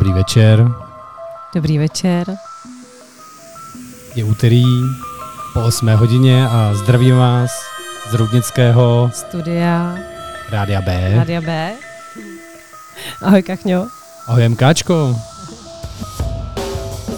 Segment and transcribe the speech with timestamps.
[0.00, 0.68] Dobrý večer.
[1.54, 2.34] Dobrý večer.
[4.14, 4.64] Je úterý
[5.54, 7.50] po 8 hodině a zdravím vás
[8.10, 9.94] z Roudnického Studia
[10.50, 11.12] Rádia B.
[11.16, 11.72] Rádia B.
[13.22, 13.86] Ahoj Kachňo.
[14.26, 15.16] Ahoj MKčko.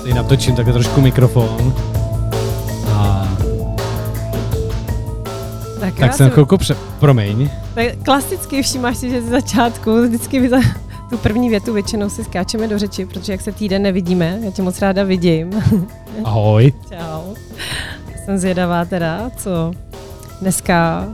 [0.02, 1.74] Teď natočím takhle trošku mikrofon.
[2.92, 3.28] A
[5.80, 6.76] Tak, tak jsem chvilku pře...
[7.00, 7.50] Promiň.
[7.74, 10.58] Tak klasicky všímáš si, že z začátku vždycky vy za
[11.12, 14.62] tu první větu většinou si skáčeme do řeči, protože jak se týden nevidíme, já tě
[14.62, 15.50] moc ráda vidím.
[16.24, 16.72] Ahoj.
[16.88, 17.34] Čau.
[18.24, 19.72] Jsem zvědavá teda, co
[20.40, 21.08] dneska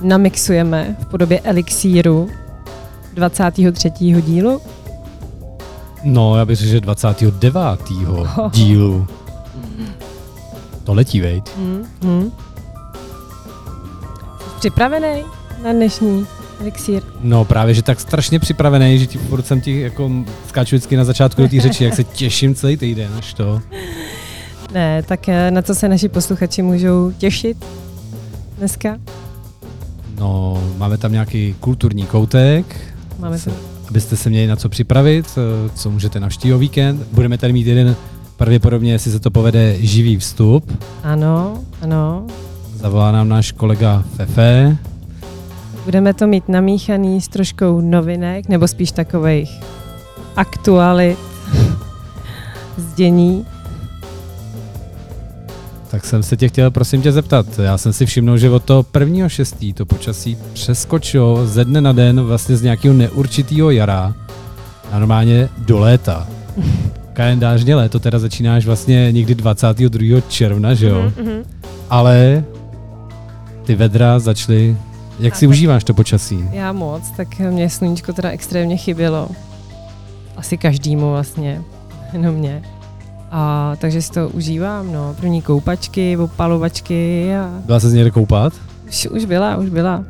[0.00, 2.28] namixujeme v podobě elixíru
[3.14, 3.90] 23.
[4.20, 4.60] dílu.
[6.04, 7.60] No, já bych řekl, že 29.
[8.52, 9.06] dílu.
[10.84, 11.56] To letí, vejď.
[11.56, 11.86] Hmm.
[12.02, 12.32] Hmm.
[14.38, 15.24] Jsi připravený
[15.62, 16.26] na dnešní
[16.60, 17.02] elixír?
[17.20, 20.10] No právě, že tak strašně připravený, že ti furt jsem ti jako
[20.48, 23.60] skáču vždycky na začátku do té řeči, jak se těším celý týden, až to.
[24.72, 27.64] Ne, tak eh, na co se naši posluchači můžou těšit
[28.58, 28.98] dneska?
[30.18, 32.76] No, máme tam nějaký kulturní koutek,
[33.18, 33.50] Máme se,
[33.88, 37.06] abyste se měli na co připravit, eh, co můžete navštívit o víkend.
[37.12, 37.96] Budeme tady mít jeden,
[38.36, 40.82] pravděpodobně, jestli se to povede, živý vstup.
[41.02, 42.26] Ano, ano.
[42.74, 44.76] Zavolá nám náš kolega Fefe.
[45.86, 49.60] Budeme to mít namíchaný s troškou novinek, nebo spíš takových
[50.36, 51.18] aktualit
[52.76, 53.46] z dění.
[55.90, 57.46] Tak jsem se tě chtěl prosím tě zeptat.
[57.58, 61.92] Já jsem si všiml, že od toho prvního šestý to počasí přeskočilo ze dne na
[61.92, 64.14] den vlastně z nějakého neurčitého jara
[64.92, 66.28] a normálně do léta.
[67.12, 70.20] Kalendářně léto teda začínáš vlastně někdy 22.
[70.28, 71.12] června, že jo?
[71.16, 71.44] Mm-hmm.
[71.90, 72.44] Ale
[73.64, 74.76] ty vedra začaly...
[75.18, 76.44] Jak A si tak- užíváš to počasí?
[76.52, 79.28] Já moc, tak mě sluníčko teda extrémně chybělo.
[80.36, 81.62] Asi každému vlastně,
[82.12, 82.62] jenom mě.
[83.30, 85.14] A takže si to užívám, no.
[85.20, 88.52] První koupačky, opalovačky a Byla se z někde koupat?
[88.88, 90.04] už, už byla, už byla.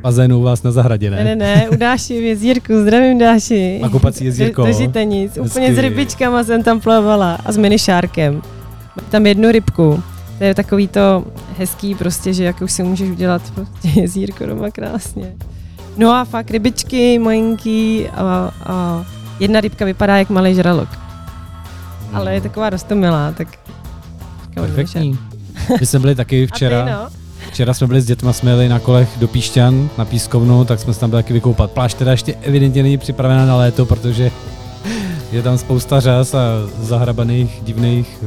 [0.00, 1.24] Bazénu u vás na zahradě, Ne, ne?
[1.24, 3.78] ne, ne, u Dáši v jezírku, zdravím Dáši.
[3.82, 4.62] Na koupací jezírko.
[4.66, 5.74] Do, do úplně Hezky.
[5.74, 8.34] s rybičkama jsem tam plavala a s minišárkem.
[8.34, 10.02] Mám tam jednu rybku.
[10.38, 11.24] To je takový to
[11.58, 15.32] hezký prostě, že jak už si můžeš udělat prostě jezírko doma krásně.
[15.96, 19.04] No a fakt rybičky, majinký a, a
[19.40, 20.88] jedna rybka vypadá jak malý žralok.
[22.12, 23.48] Ale je taková rostomilá, tak...
[24.54, 25.18] Perfektní.
[25.80, 26.84] My jsme byli taky včera.
[26.84, 27.08] Ty, no?
[27.50, 30.94] Včera jsme byli s dětma, jsme jeli na kolech do Píšťan, na Pískovnu, tak jsme
[30.94, 31.70] se tam byli taky vykoupat.
[31.70, 34.30] Pláž teda ještě evidentně není připravená na léto, protože
[35.32, 36.40] je tam spousta řas a
[36.80, 38.18] zahrabaných divných,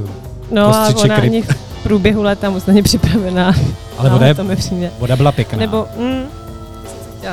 [0.52, 1.46] No a ona ryb.
[1.46, 3.54] v průběhu léta moc není připravená.
[3.98, 4.92] ale voda, je, to mi přijde.
[5.00, 5.60] voda byla pěkná.
[5.60, 6.24] Nebo, mm,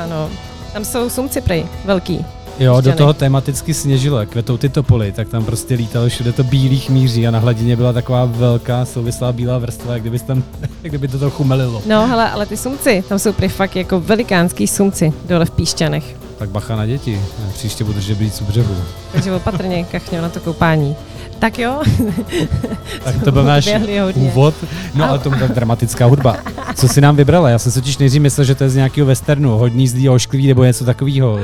[0.03, 0.29] ano,
[0.73, 2.25] tam jsou sumci prej, velký.
[2.59, 2.97] jo, do Píšťany.
[2.97, 7.31] toho tematicky sněžilo, kvetou ty topoly, tak tam prostě lítalo všude to bílých míří a
[7.31, 10.43] na hladině byla taková velká souvislá bílá vrstva, jak kdyby, tam,
[10.83, 11.81] jak kdyby to trochu melilo.
[11.85, 16.15] No hele, ale ty sumci, tam jsou prý fakt jako velikánský sumci dole v Píšťanech.
[16.37, 17.21] Tak bacha na děti,
[17.53, 18.75] příště budu blíc u břehu.
[19.11, 20.95] Takže opatrně, kachňo, na to koupání.
[21.39, 21.81] Tak jo,
[23.03, 23.69] Tak to byl náš
[24.13, 24.53] úvod.
[24.95, 26.37] No ale to byla dramatická hudba.
[26.75, 27.49] Co si nám vybrala?
[27.49, 30.47] Já jsem si totiž nejdřív myslel, že to je z nějakého westernu, hodný zlý ošklivý
[30.47, 31.39] nebo něco takového.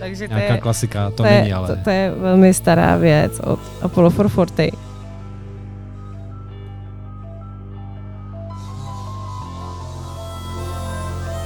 [0.00, 1.68] takže to Nějaká je, klasika, to, to, je, není ale.
[1.68, 4.70] to, to je velmi stará věc od Apollo 440.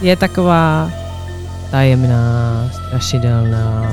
[0.01, 0.91] Je taková
[1.71, 3.85] tajemná, strašidelná.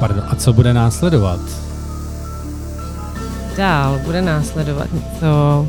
[0.00, 1.40] Pardon, a co bude následovat?
[3.56, 5.66] Dál bude následovat něco.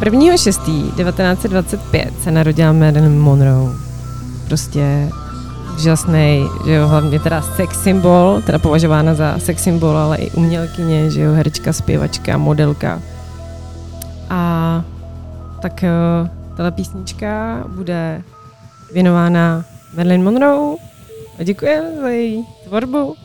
[0.00, 0.36] Uh, 1.
[0.36, 0.60] 6.
[0.60, 3.72] 1925 se narodila Marilyn Monroe.
[4.46, 5.10] Prostě
[5.76, 11.10] úžasný, že jo, hlavně teda sex symbol, teda považována za sex symbol, ale i umělkyně,
[11.10, 13.02] že jo, herečka, zpěvačka, modelka.
[14.30, 14.84] A
[15.62, 15.84] tak
[16.22, 18.22] uh, tahle písnička bude
[18.92, 19.64] věnována
[19.96, 20.76] Marilyn Monroe
[21.40, 23.16] a děkujeme za její tvorbu.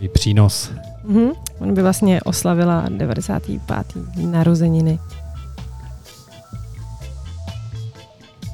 [0.00, 0.72] Je přínos.
[1.04, 1.30] Mhm.
[1.58, 3.86] On by vlastně oslavila 95.
[4.16, 4.98] narozeniny.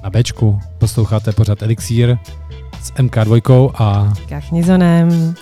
[0.03, 2.19] Na Bčku posloucháte pořád Elixír
[2.83, 5.35] s MK2 a Kachnizonem.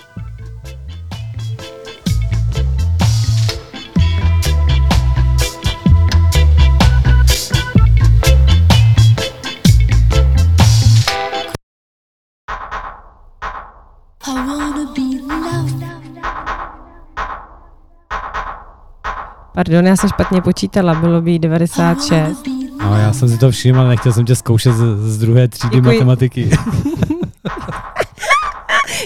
[19.59, 22.43] Pardon, já jsem špatně počítala, bylo by 96.
[22.83, 25.75] no, já jsem si to všiml, ale nechtěl jsem tě zkoušet z, z druhé třídy
[25.75, 25.93] Děkuji.
[25.93, 26.49] matematiky.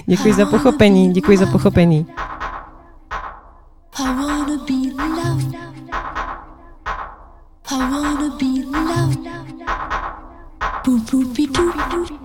[0.05, 2.05] Děkuji za pochopení, děkuji za pochopení.
[3.99, 5.23] I wanna be loved.
[12.15, 12.22] I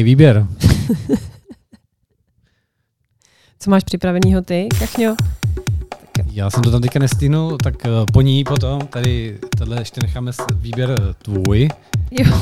[0.00, 0.46] Pěkný výběr.
[3.58, 5.16] Co máš připravenýho ty, Kachňo?
[6.32, 10.32] Já jsem to tam teďka nestihnul, tak eh, po ní potom, tady tohle ještě necháme
[10.54, 11.68] výběr eh, tvůj.
[12.10, 12.40] Jo.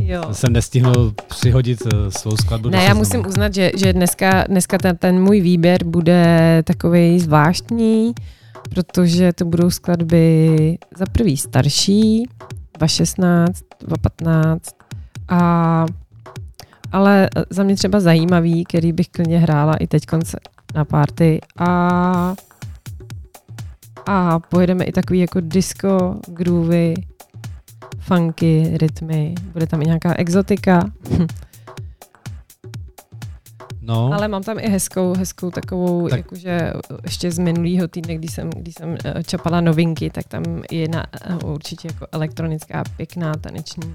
[0.00, 0.22] jo.
[0.32, 4.96] Jsem nestihnul přihodit eh, svou skladbu Ne, já musím uznat, že, že dneska, dneska ten,
[4.96, 8.12] ten můj výběr bude takový zvláštní,
[8.74, 12.24] protože to budou skladby za prvý starší,
[12.78, 14.70] 2016, 2015,
[15.28, 15.86] a,
[16.92, 20.02] ale za mě třeba zajímavý, který bych klidně hrála i teď
[20.74, 22.34] na party a
[24.06, 26.94] a pojedeme i takový jako disco, groovy,
[27.98, 30.90] funky, rytmy, bude tam i nějaká exotika.
[33.90, 36.18] No, Ale mám tam i hezkou, hezkou takovou, Tak- tak.
[36.18, 36.72] jakože
[37.04, 41.06] ještě z minulého týdne, když jsem, když jsem eh, čapala novinky, tak tam je jedna
[41.24, 43.94] eh, určitě jako elektronická, pěkná, taneční.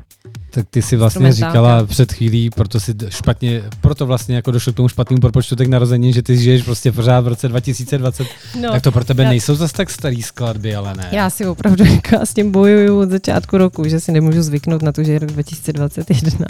[0.52, 4.76] tak ty si vlastně říkala před chvílí, proto si špatně, proto vlastně jako došlo k
[4.76, 8.28] tomu špatnému propočtu těch narozenin, že ty žiješ prostě pořád v roce 2020,
[8.62, 11.10] No, tak to pro tebe já- nejsou zase tak starý skladby, ale ne.
[11.12, 14.92] já si opravdu jako s tím bojuju od začátku roku, že si nemůžu zvyknout na
[14.92, 16.46] to, že je rok 2021.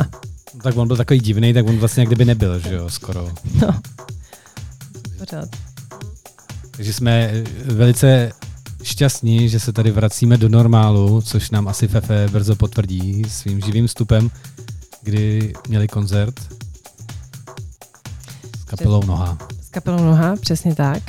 [0.63, 3.31] Tak on byl takový divný, tak on vlastně jak kdyby nebyl, že jo, skoro.
[3.61, 3.79] No.
[5.19, 5.49] Pořád.
[6.71, 7.43] Takže jsme eh,
[7.73, 8.31] velice
[8.83, 13.87] šťastní, že se tady vracíme do normálu, což nám asi Fefe brzo potvrdí svým živým
[13.87, 14.31] vstupem,
[15.01, 16.39] kdy měli koncert
[18.59, 19.37] s kapelou Noha.
[19.61, 21.03] S kapelou noha, přesně tak.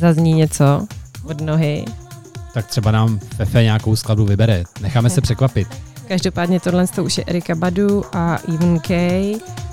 [0.00, 0.86] Zazní něco
[1.24, 1.84] od nohy.
[2.54, 4.64] Tak třeba nám Fefe nějakou skladbu vybere.
[4.80, 5.91] Necháme se překvapit.
[6.08, 8.88] Každopádně tohle to už je Erika Badu a Even K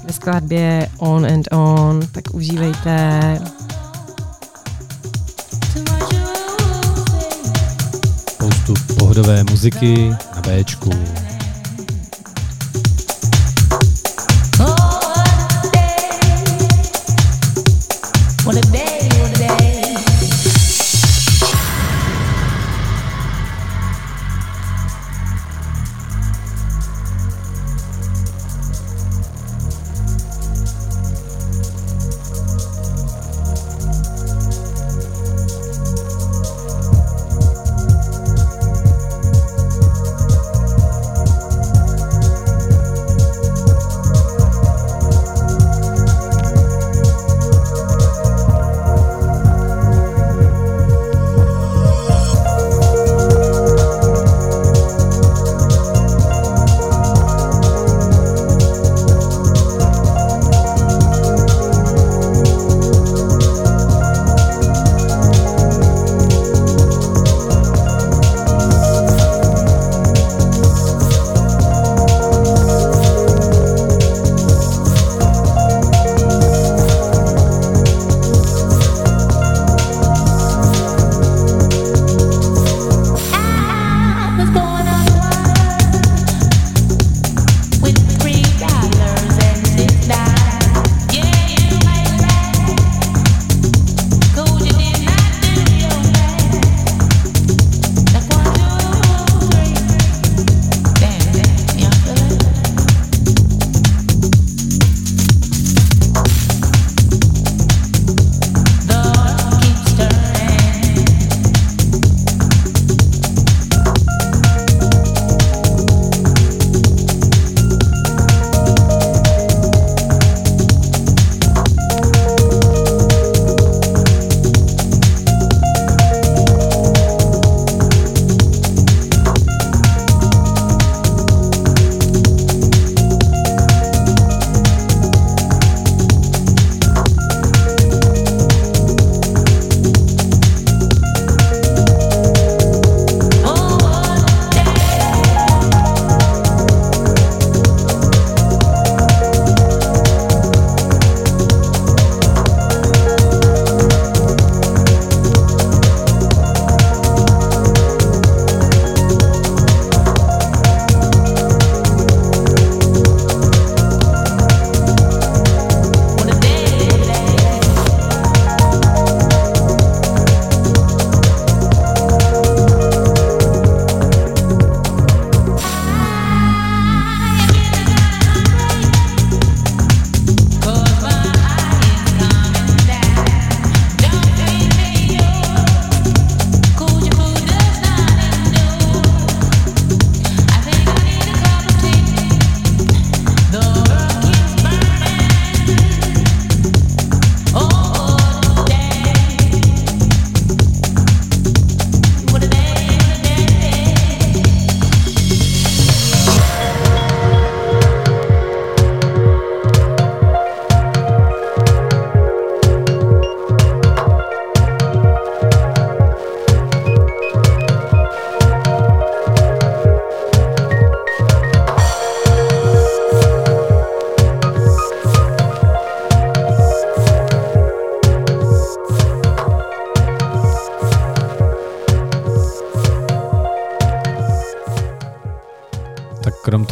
[0.04, 3.20] ve skladbě On and On, tak užívejte.
[8.28, 10.90] Spoustu pohodové muziky na Bčku.
[14.60, 14.78] What
[15.52, 16.10] a day,
[18.46, 18.89] what a day.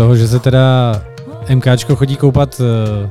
[0.08, 1.02] Toho, že se teda
[1.56, 3.08] MKčko chodí koupat eh,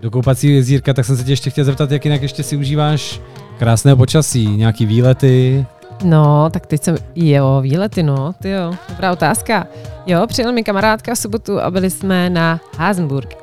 [0.00, 3.20] do koupacího jezírka, tak jsem se tě ještě chtěl zeptat, jak jinak ještě si užíváš
[3.58, 5.66] krásného počasí, nějaký výlety.
[6.04, 9.66] No, tak teď jsem, jo, výlety, no, ty jo, dobrá otázka.
[10.06, 13.36] Jo, přijel mi kamarádka v sobotu a byli jsme na Hasenburg.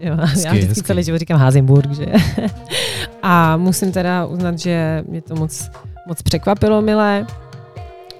[0.00, 0.86] Jo, Hezky, já vždycky hezky.
[0.86, 2.06] celý život říkám Hasenburg, že?
[3.22, 5.70] a musím teda uznat, že mě to moc,
[6.06, 7.26] moc překvapilo, milé.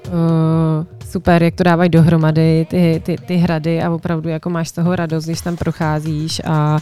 [0.07, 4.73] Uh, super, jak to dávají dohromady, ty, ty, ty hrady a opravdu jako máš z
[4.73, 6.79] toho radost, když tam procházíš a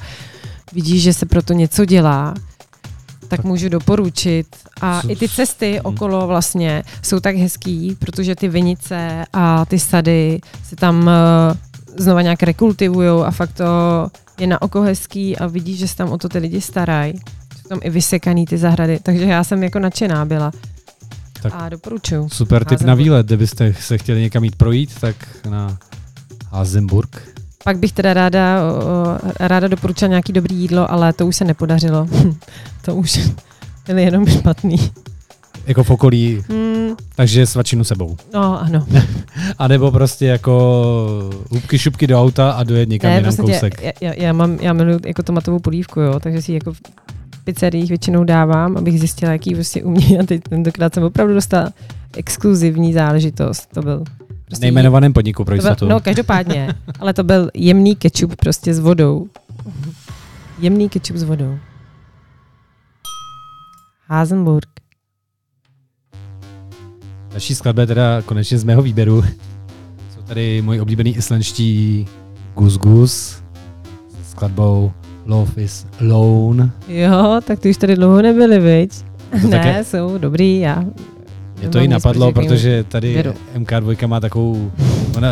[0.73, 2.35] vidíš, že se pro to něco dělá,
[3.29, 4.47] tak můžu doporučit.
[4.81, 5.81] A i ty cesty Mhm.
[5.85, 11.55] okolo vlastně jsou tak hezký, protože ty vinice a ty sady se tam eh,
[11.97, 13.65] znova nějak rekultivujou a fakt to
[14.41, 17.15] je na oko hezký a vidíš, že se tam o to ty lidi starají.
[17.63, 20.53] Jsou tam i vysekaný ty zahrady, takže já jsem jako nadšená byla.
[21.43, 22.29] Tak- A doporučuju.
[22.33, 25.17] Super tip na výlet, kdybyste se chtěli někam jít projít, tak
[25.51, 25.79] na
[26.51, 27.23] Hasenburg.
[27.65, 28.61] Pak bych teda ráda,
[29.41, 32.09] ráda doporučila nějaký dobrý jídlo, ale to už se nepodařilo.
[32.85, 33.21] to už
[33.87, 34.77] byly jenom špatný.
[35.67, 38.17] Jako v okolí, Hmm, takže svačinu sebou.
[38.35, 38.87] no ano.
[39.59, 40.83] A nebo prostě jako
[41.51, 43.83] hubky šupky do auta a dojet někam Ne, jenom prostě kousek.
[43.83, 46.73] já, já, já, mám, já miluji jako tomatovou polívku, jo, takže si jako
[47.47, 50.19] pizzeriích většinou dávám, abych zjistila, jaký prostě umí.
[50.21, 51.73] A teď tentokrát jsem opravdu dostala
[52.17, 53.69] exkluzivní záležitost.
[53.75, 54.05] To byl
[54.45, 55.89] prostě Nejmenovaném podniku pro jistotu.
[55.89, 59.27] No, každopádně, ale to byl jemný kečup prostě s vodou.
[60.59, 61.59] Jemný kečup s vodou.
[64.09, 64.69] Hasenburg.
[67.31, 69.23] Další skladba je teda konečně z mého výběru.
[70.15, 72.07] Jsou tady moji oblíbený islandští
[72.55, 73.43] Gus Gus
[74.23, 74.93] s skladbou
[75.27, 76.71] Love is Alone.
[76.89, 78.93] Jo, tak ty už tady dlouho nebyli, viď?
[79.43, 80.85] To ne, také- jsou dobrý, já.
[81.61, 83.33] Mě to i napadlo, protože tady Věru.
[83.59, 84.71] MK2 má takovou...
[85.17, 85.29] Ona,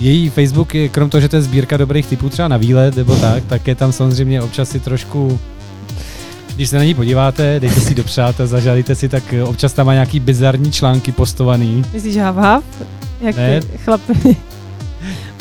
[0.00, 3.16] její Facebook je, krom toho, že to je sbírka dobrých typů třeba na výlet nebo
[3.16, 5.38] tak, tak je tam samozřejmě občas si trošku
[6.54, 9.92] když se na ní podíváte, dejte si do přátel, zažádejte si, tak občas tam má
[9.92, 11.84] nějaký bizarní články postovaný.
[11.92, 12.64] Myslíš hav hav?
[13.20, 13.60] Jak Ne.
[13.60, 14.36] ty chlapi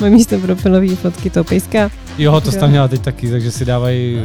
[0.01, 1.91] mají místo profilový fotky toho pejska.
[2.17, 4.19] Jo, to jsi tam měla teď taky, takže si dávají,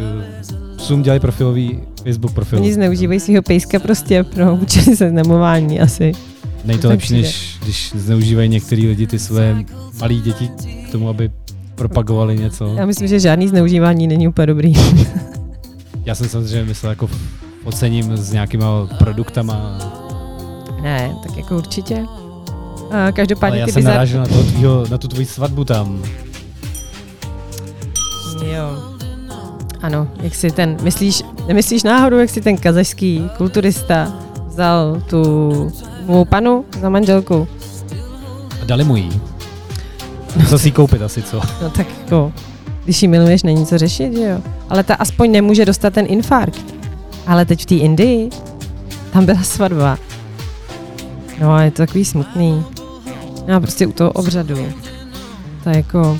[0.77, 2.59] psům dělají profilový Facebook profil.
[2.59, 6.13] Oni zneužívají svého pejska prostě pro účely seznamování asi.
[6.65, 9.65] Nej to to lepší, než když zneužívají některý lidi ty své
[10.01, 10.51] malé děti
[10.89, 11.31] k tomu, aby
[11.75, 12.75] propagovali něco.
[12.77, 14.73] Já myslím, že žádný zneužívání není úplně dobrý.
[16.05, 17.11] Já jsem samozřejmě myslel jako
[17.65, 19.79] ocením s nějakýma produktama,
[20.83, 22.07] ne, tak jako určitě.
[22.93, 23.95] A ale každopádně já ty jsem bizar...
[23.95, 26.03] narážel na, toho tvýho, na tu tvoji svatbu tam.
[28.45, 28.93] Jo.
[29.83, 34.13] Ano, jak si ten, myslíš, nemyslíš náhodou, jak si ten kazašský kulturista
[34.47, 35.73] vzal tu
[36.05, 37.49] svou panu za manželku?
[38.63, 39.21] A dali mu jí.
[40.49, 41.41] Co si koupit asi, co?
[41.63, 42.33] No tak jako,
[42.85, 44.41] když ji miluješ, není co řešit, že jo?
[44.69, 46.75] Ale ta aspoň nemůže dostat ten infarkt.
[47.27, 48.31] Ale teď v té Indii,
[49.13, 49.99] tam byla svatba.
[51.41, 52.65] No a je to takový smutný.
[53.57, 54.57] A prostě u toho obřadu.
[54.57, 56.19] Je jako,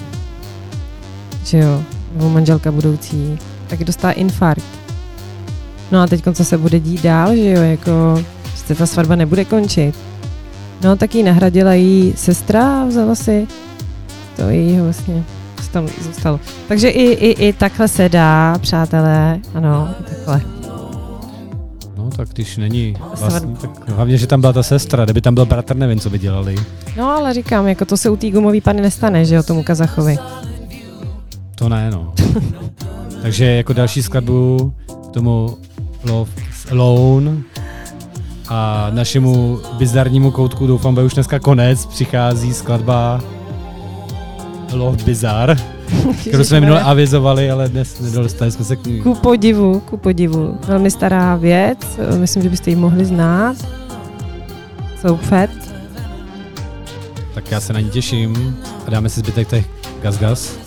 [1.45, 1.83] že jo,
[2.13, 4.65] nebo manželka budoucí, tak dostala infarkt.
[5.93, 8.25] No a teď co se bude dít dál, že jo, jako,
[8.69, 9.95] že ta svatba nebude končit.
[10.83, 13.47] No tak ji nahradila jí sestra a vzala si
[14.37, 15.25] to jejího vlastně,
[15.63, 16.41] co tam zůstalo.
[16.69, 20.52] Takže i, i, i takhle se dá, přátelé, ano, takhle.
[22.17, 25.77] Tak když není vlastní, tak hlavně, že tam byla ta sestra, kdyby tam byl bratr,
[25.77, 26.57] nevím, co by dělali.
[26.97, 30.19] No ale říkám, jako to se u té gumové pany nestane, že jo, tomu Kazachovi.
[31.55, 32.15] To ne, no.
[33.23, 34.75] Takže jako další skladbu
[35.09, 35.57] k tomu
[36.05, 36.31] Love
[36.71, 37.43] Alone
[38.49, 43.21] a našemu bizarnímu koutku, doufám, bude už dneska konec, přichází skladba
[44.73, 45.57] Love Bizarre,
[46.21, 49.01] kterou jsme minule avizovali, ale dnes nedostali jsme se k ní.
[49.01, 50.59] Ku podivu, ku podivu.
[50.67, 51.79] Velmi stará věc,
[52.19, 53.57] myslím, že byste ji mohli znát.
[55.01, 55.51] Jsou fat.
[57.35, 59.65] Tak já se na ní těším a dáme si zbytek těch
[60.03, 60.62] Gas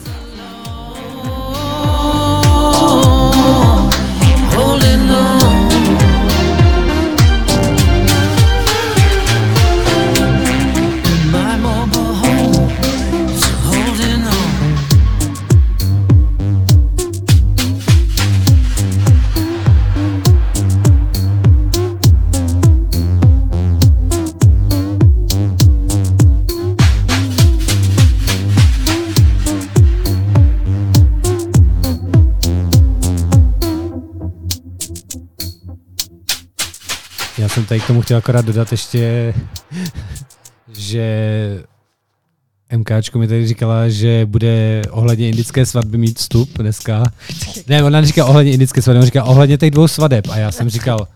[37.75, 39.33] tady k tomu chtěl akorát dodat ještě,
[40.73, 41.63] že
[42.77, 47.03] MKčko mi tady říkala, že bude ohledně indické svatby mít vstup dneska.
[47.67, 50.27] Ne, ona neříká ohledně indické svatby, ona říká ohledně těch dvou svadeb.
[50.29, 51.07] A já jsem říkal,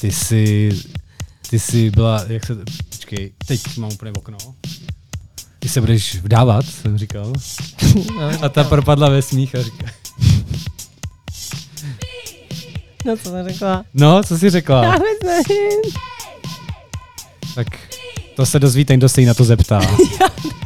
[0.00, 0.70] ty jsi,
[1.50, 2.56] ty jsi byla, jak se,
[2.88, 4.38] počkej, teď mám úplně okno.
[5.58, 7.32] Ty se budeš vdávat, jsem říkal.
[8.42, 9.86] A ta propadla ve smích a říká,
[13.06, 13.84] No co jsem řekla?
[13.94, 14.84] no, co jsi řekla?
[14.84, 15.92] Já vůbec nevím.
[17.54, 17.66] Tak
[18.36, 19.80] to se dozví ten, kdo se jí na to zeptá.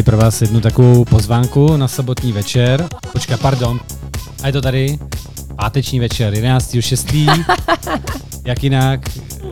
[0.00, 2.88] tady pro vás jednu takovou pozvánku na sobotní večer.
[3.12, 3.80] Počkej, pardon.
[4.42, 4.98] A je to tady.
[5.56, 7.44] Páteční večer, 11.6.
[8.44, 9.00] Jak jinak,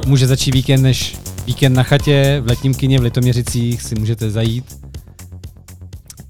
[0.07, 4.79] může začít víkend než víkend na chatě, v letním kině v Litoměřicích si můžete zajít.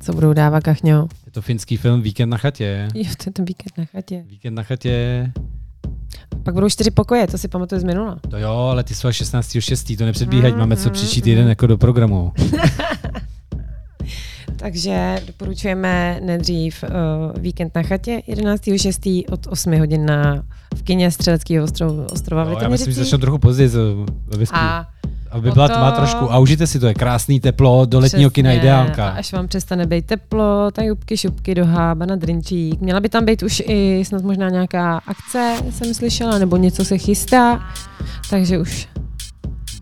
[0.01, 1.09] Co budou dávat, kachňo?
[1.27, 2.89] Je to finský film Víkend na chatě.
[2.95, 4.25] Jo, to je ten víkend na chatě.
[4.29, 5.33] Víkend na chatě,
[6.43, 8.19] Pak budou čtyři pokoje, to si pamatuju z minula.
[8.31, 9.99] to jo, ale ty jsou až 16.6.
[9.99, 11.49] To nepředbíhať, Mm, máme co mm, příští mm.
[11.49, 12.33] jako do programu.
[14.59, 19.25] Takže doporučujeme nejdřív uh, víkend na chatě 11.6.
[19.31, 20.43] od 8 hodin na,
[20.77, 23.71] v kině Střeleckého ostrova, ostrova v Jo, já myslím, že začnu trochu později
[24.27, 24.57] Vesku.
[24.57, 24.87] A
[25.31, 26.33] Aby byla tma trošku.
[26.33, 29.09] A užijte si to, je krásný teplo, do letního kina ideálka.
[29.09, 32.81] A až vám přestane být teplo, tak jubky, šupky do hába na drinčík.
[32.81, 36.99] Měla by tam být už i snad možná nějaká akce, jsem slyšela, nebo něco se
[36.99, 37.61] chystá.
[38.31, 38.89] Takže už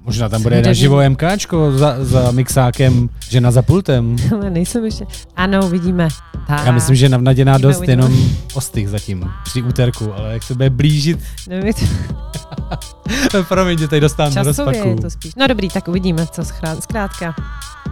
[0.06, 0.68] Možná tam bude Hudební.
[0.70, 4.16] naživo MKčko za, za mixákem, žena za pultem.
[4.34, 5.06] ale nejsem ještě.
[5.36, 6.08] Ano, uvidíme.
[6.46, 6.66] Tak.
[6.66, 7.92] Já myslím, že navnaděná Uvidíme, dost uvidíme.
[7.92, 11.72] jenom ostych zatím při úterku, ale jak se bude blížit, Nevím,
[13.48, 15.02] promiň, že tady dostávám do časově je rozpaku.
[15.02, 15.32] to spíš.
[15.36, 17.34] No dobrý, tak uvidíme, co schrát, zkrátka.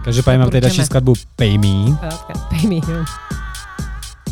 [0.03, 1.95] Každopádně mám tady další skladbu Pay Me.
[1.95, 2.75] Zkrátka, pay me.
[2.75, 3.05] jo.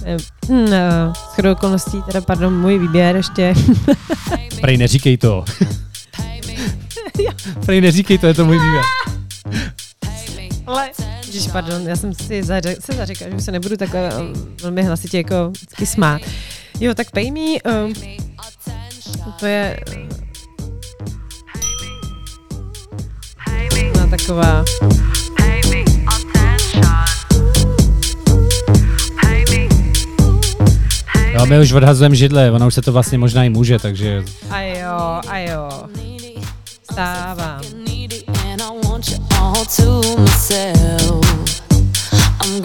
[0.06, 0.17] Eh,
[0.50, 3.54] hm, eh, Shodou okolností, teda pardon, můj výběr ještě.
[4.62, 5.46] Prej neříkej to.
[7.65, 8.84] Prej neříkej to, je to můj výběr.
[10.67, 10.89] Ale,
[11.26, 14.84] Ježiš, pardon, já jsem si zaře- se zařekla, že už se nebudu takhle um, velmi
[14.84, 16.21] hlasitě jako vždycky smát.
[16.80, 17.39] Jo, tak pay me,
[17.86, 17.93] um,
[19.39, 20.04] to je uh,
[23.97, 24.63] no, taková,
[31.34, 34.62] Jo, my už odhazujeme židle, ona už se to vlastně možná i může, takže a
[34.62, 35.69] jo, a jo,
[36.93, 37.60] estaba.
[42.41, 42.62] I'm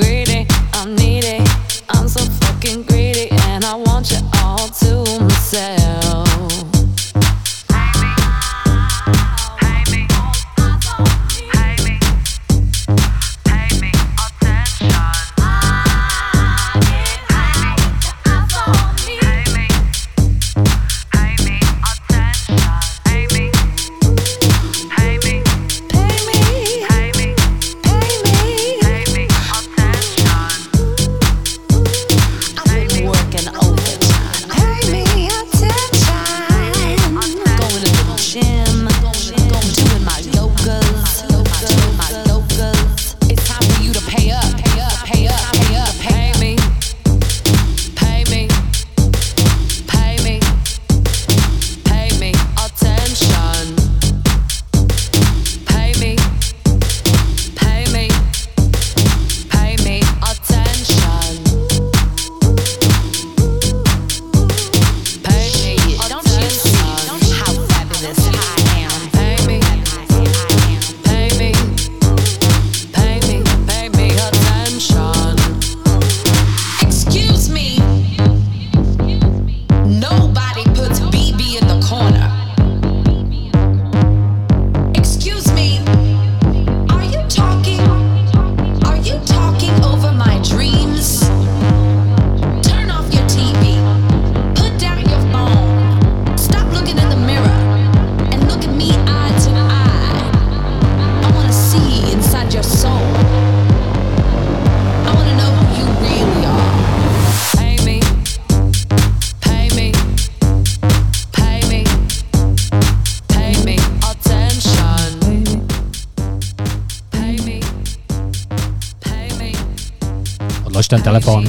[120.88, 121.44] ten telefon.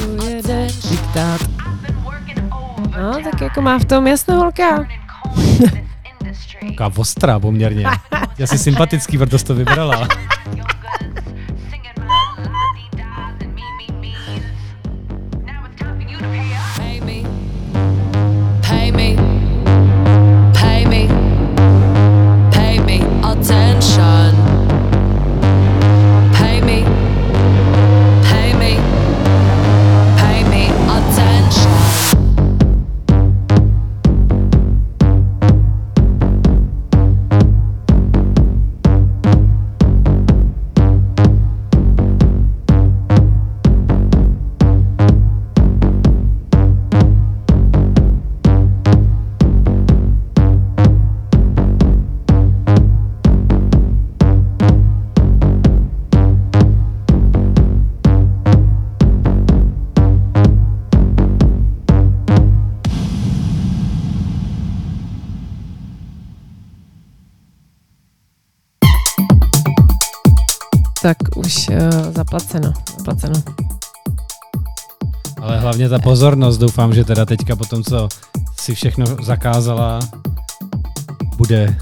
[0.90, 1.42] Diktát.
[3.02, 4.86] No, tak jako má v tom jasno holka.
[6.68, 7.86] Taková ostrá poměrně.
[8.38, 10.08] Já si sympatický, proto jsi to vybrala.
[71.02, 72.74] tak už uh, zaplaceno.
[72.98, 73.42] zaplaceno.
[75.42, 78.10] Ale hlavně ta pozornost, doufám, že teda teďka po tom, co
[78.60, 80.00] si všechno zakázala,
[81.38, 81.78] bude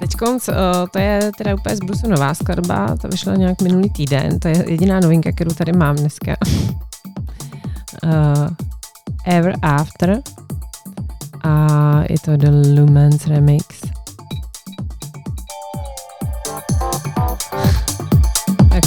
[0.00, 0.54] Teďkonc, uh,
[0.92, 4.64] to je teda úplně z Brusu nová skladba, ta vyšla nějak minulý týden, to je
[4.70, 6.36] jediná novinka, kterou tady mám dneska.
[8.04, 8.48] uh,
[9.26, 10.20] Ever After
[11.44, 11.66] a
[12.10, 13.66] je to The Lumens Remix.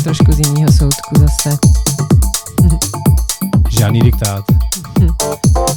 [0.03, 1.57] Trošku z jiného soudku zase.
[3.69, 4.45] žádný diktát.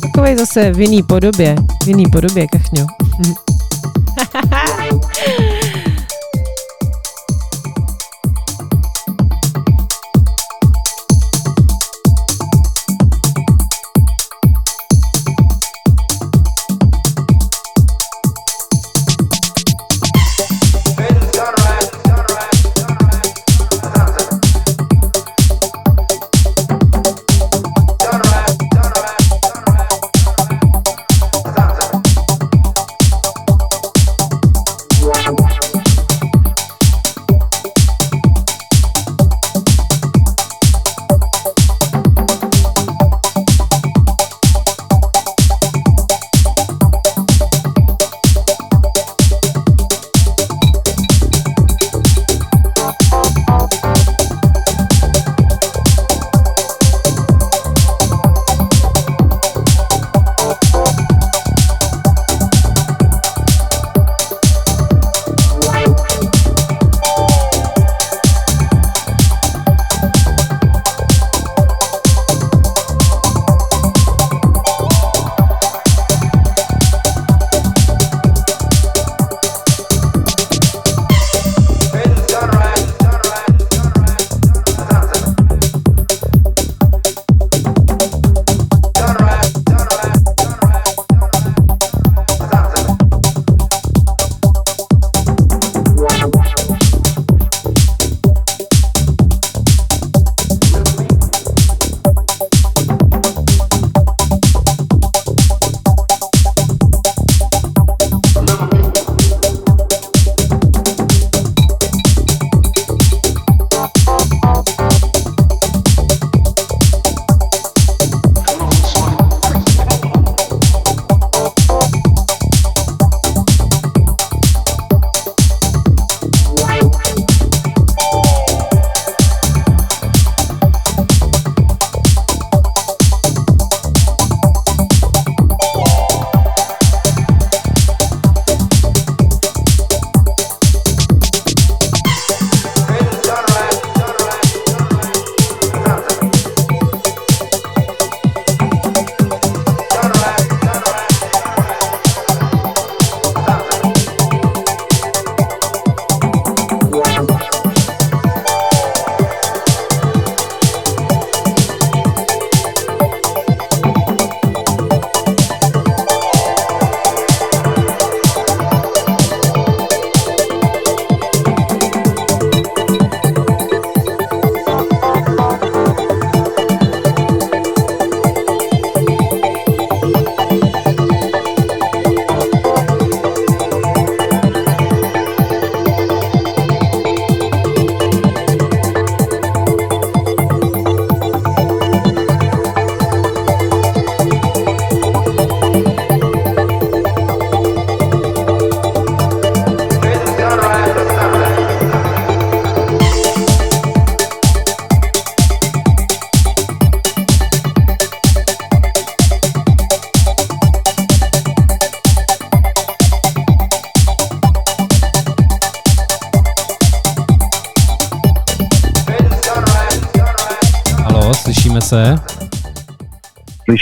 [0.01, 2.87] Takovej zase v jiný podobě, v jiný podobě, kachňo.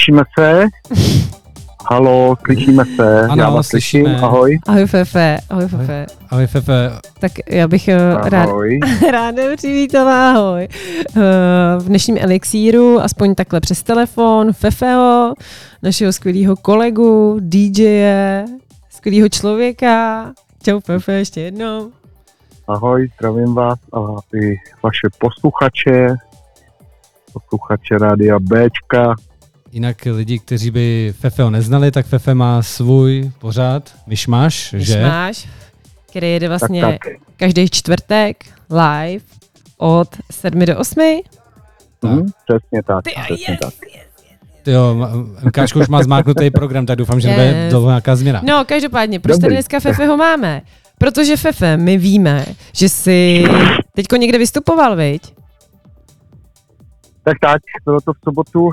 [0.04, 0.64] Slyšíme se?
[1.90, 3.22] Halo, slyšíme se?
[3.22, 4.04] Ano, Já vás slyšíme.
[4.10, 4.58] slyším, ahoj.
[4.66, 6.06] Ahoj Fefe, ahoj Fefe.
[6.30, 6.90] Ahoj Fefe,
[7.20, 8.80] Tak já bych eh, rád, Ahoj.
[9.12, 10.68] ráda přivítala, ahoj.
[11.16, 11.20] Eh,
[11.78, 15.34] V dnešním elixíru, aspoň takhle přes telefon, Fefeho,
[15.82, 18.44] našeho skvělého kolegu, DJe,
[18.90, 20.24] skvělého člověka.
[20.62, 21.90] Čau Fefe, ještě jednou.
[22.68, 23.98] Ahoj, zdravím vás a
[24.36, 26.06] i vaše posluchače,
[27.32, 29.14] posluchače Rádia Bčka.
[29.74, 35.02] Jinak lidi, kteří by Fefeho neznali, tak Fefe má svůj pořád, Myšmaš, že?
[35.02, 35.48] Máš
[36.14, 37.12] který jede vlastně Tak, tak.
[37.36, 39.24] každý čtvrtek live
[39.78, 41.20] od 7 do 8.
[42.02, 43.04] Mhm, přesně tak.
[43.04, 43.60] Ty, přesně yes.
[43.60, 43.74] tak.
[44.62, 44.96] Ty Jo,
[45.44, 47.36] MKčko už má zmáknutý program, tak doufám, že Yes.
[47.36, 48.40] bude to nějaká změna.
[48.44, 49.54] No, každopádně, proč tady Dobrý.
[49.56, 50.62] dneska Fefe ho máme?
[50.98, 53.44] Protože Fefe, my víme, že jsi
[53.94, 55.34] teďko někde vystupoval, viď?
[57.24, 58.70] Tak tak, bylo to v sobotu,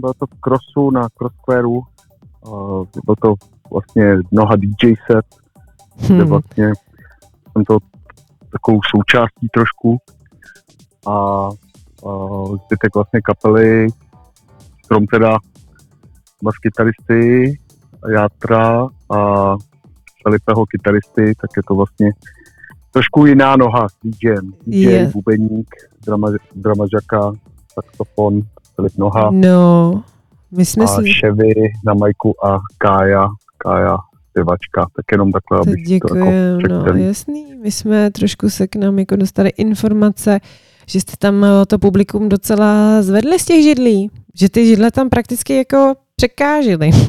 [0.00, 3.34] bylo to v Crossu na Crossquareu, uh, bylo to
[3.72, 5.26] vlastně mnoha DJ set,
[6.06, 6.28] kde Hm.
[6.28, 6.72] vlastně
[7.52, 7.78] jsem to
[8.52, 9.98] takovou součástí trošku
[11.06, 11.48] a
[12.02, 13.86] uh, zbytek vlastně kapely,
[14.88, 15.38] krom teda
[16.42, 17.58] bas kytaristy,
[18.12, 19.56] Játra a
[20.22, 22.10] Felipeho kytaristy, tak je to vlastně
[22.90, 24.52] trošku jiná noha s DJem.
[24.66, 25.12] DJ, Yes.
[25.12, 25.66] bubeník,
[26.06, 27.32] drama, dramažaka,
[27.72, 28.42] saxofon,
[28.76, 30.02] Filip Noha No,
[30.56, 31.12] my jsme a si...
[31.12, 31.52] Chevy
[31.86, 33.96] na majku a Kája, Kája
[34.30, 37.54] zpěvačka, tak jenom takhle, To abych to jako děkujem, řekl no jasný.
[37.62, 40.40] My jsme trošku se k nám jako dostali informace,
[40.86, 44.10] že jste tam eh, to publikum docela zvedli z těch židlí.
[44.34, 46.90] Že ty židle tam prakticky jako překážily.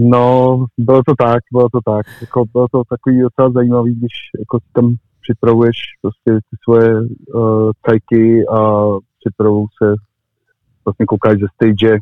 [0.00, 2.06] No, bylo to tak, bylo to tak.
[2.20, 8.46] Jako, bylo to takový docela zajímavý, když jako tam připravuješ prostě ty svoje uh, cajky
[8.46, 8.84] a
[9.20, 9.94] připravují se,
[10.88, 11.98] vlastně koukáš ze stage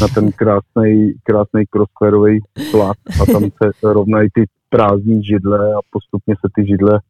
[0.00, 6.34] na ten krásný, krásný crossquareový plat a tam se rovnají ty prázdní židle a postupně
[6.34, 7.00] se ty židle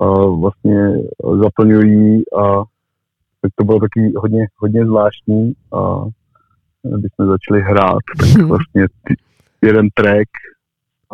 [0.00, 0.92] uh, vlastně
[1.42, 2.62] zaplňují a
[3.40, 6.04] tak to bylo taky hodně, hodně zvláštní a
[6.82, 9.14] když jsme začali hrát, tak vlastně ty,
[9.62, 10.28] jeden track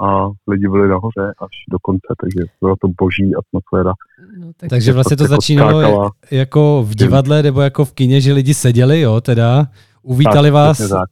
[0.02, 3.92] a lidi byli nahoře až do konce, takže byla to boží atmosféra.
[4.40, 6.10] No, tak Takže vlastně to Jako začínalo skákala.
[6.30, 9.66] jako v divadle nebo jako v kině, že lidi seděli, jo, teda,
[10.02, 11.08] uvítali Tak, vás tak,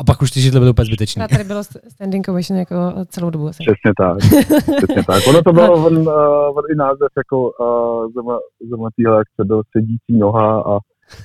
[0.00, 1.22] a pak už ty židle byly úplně zbytečný.
[1.22, 2.74] A tady bylo standing ovation jako
[3.08, 3.62] celou dobu asi.
[3.62, 4.16] přesně tak,
[4.76, 5.22] přesně tak.
[5.28, 6.08] Ono to bylo on, uh,
[6.58, 8.38] on i název jako uh, zema,
[8.70, 10.78] zema téhle akce byl sedící noha a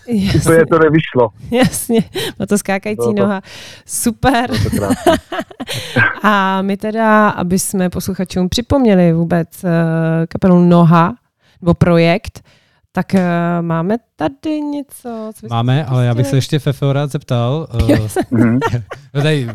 [0.08, 1.30] úplně Jasně, to nevyšlo.
[1.52, 2.00] jasně,
[2.40, 3.42] má to skákající Bylo to- noha.
[3.86, 4.50] Super.
[4.80, 4.90] To.
[6.24, 9.70] A my teda, aby jsme posluchačům připomněli vůbec uh,
[10.30, 11.16] kapelu Noha,
[11.62, 12.42] nebo projekt,
[12.92, 13.20] tak uh,
[13.62, 15.32] máme tady něco.
[15.36, 17.68] Co Máme, ale já bych se ještě Fefeo rád zeptal.
[17.74, 17.90] Uh,
[19.14, 19.48] no tady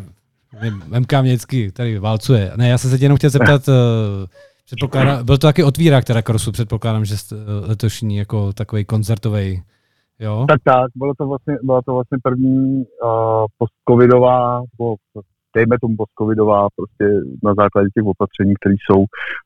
[0.98, 2.52] MK mě vždycky tady válcuje.
[2.56, 3.74] Ne, já jsem se tě jenom chtěl zeptat, uh,
[4.66, 9.62] předpokládám, byl to taky otvírák teda Krosu, předpokládám, že jste, uh, letošní jako takový koncertový,
[10.20, 10.44] jo?
[10.48, 14.96] Tak tak, bylo to vlastně, byla to vlastně první uh, post-covidová, nebo
[15.56, 17.06] dejme tomu post-covidová, prostě
[17.44, 19.00] na základě těch opatření, které jsou,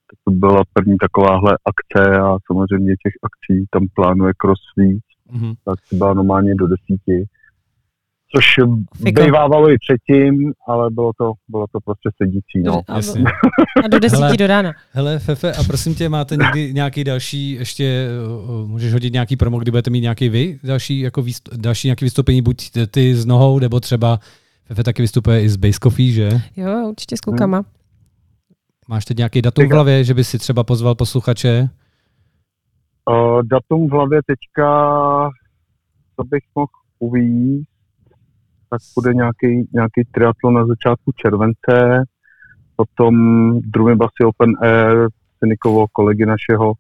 [0.09, 5.53] tak to byla první takováhle akce a samozřejmě těch akcí tam plánuje Cross víc, Mhm.
[5.65, 7.29] tak byla normálně do desíti.
[8.37, 8.45] Což
[9.05, 9.25] Fiko.
[9.25, 12.63] bývávalo i předtím, ale bylo to, bylo to prostě sedící.
[12.65, 12.81] No.
[12.89, 13.25] A, Jasně.
[13.85, 14.37] a do desíti Hele.
[14.37, 14.73] do rána.
[14.93, 18.09] Hele, Fefe, a prosím tě, máte někdy nějaký další, ještě
[18.49, 22.05] uh, můžeš hodit nějaký promo, kdy budete mít nějaký vy, další, jako výst, další nějaký
[22.05, 24.19] vystoupení, buď ty- s nohou, nebo třeba
[24.65, 26.31] Fefe taky vystupuje i z Base Coffee, že?
[26.57, 27.65] Jo, určitě s klukama.
[28.89, 31.69] Máš teď nějaký datum v hlavě, že by si třeba pozval posluchače?
[33.11, 34.69] Uh, datum v hlavě teďka,
[36.17, 36.67] co bych mohl
[36.99, 37.72] uvíct,
[38.73, 42.05] tak bude nějaký, nějaký triatlon na začátku července,
[42.77, 43.15] potom
[43.61, 45.09] druhý basy Open Air,
[45.39, 46.73] Synikovo kolegy našeho,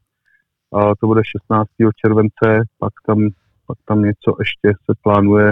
[0.75, 1.69] a to bude 16.
[1.97, 3.19] července, pak tam,
[3.67, 5.51] pak tam něco ještě se plánuje,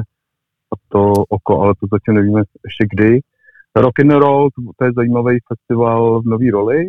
[0.72, 3.20] a to oko, ale to zatím nevíme ještě kdy.
[3.76, 6.88] Rock and Roll, to, to je zajímavý festival v Nový roli,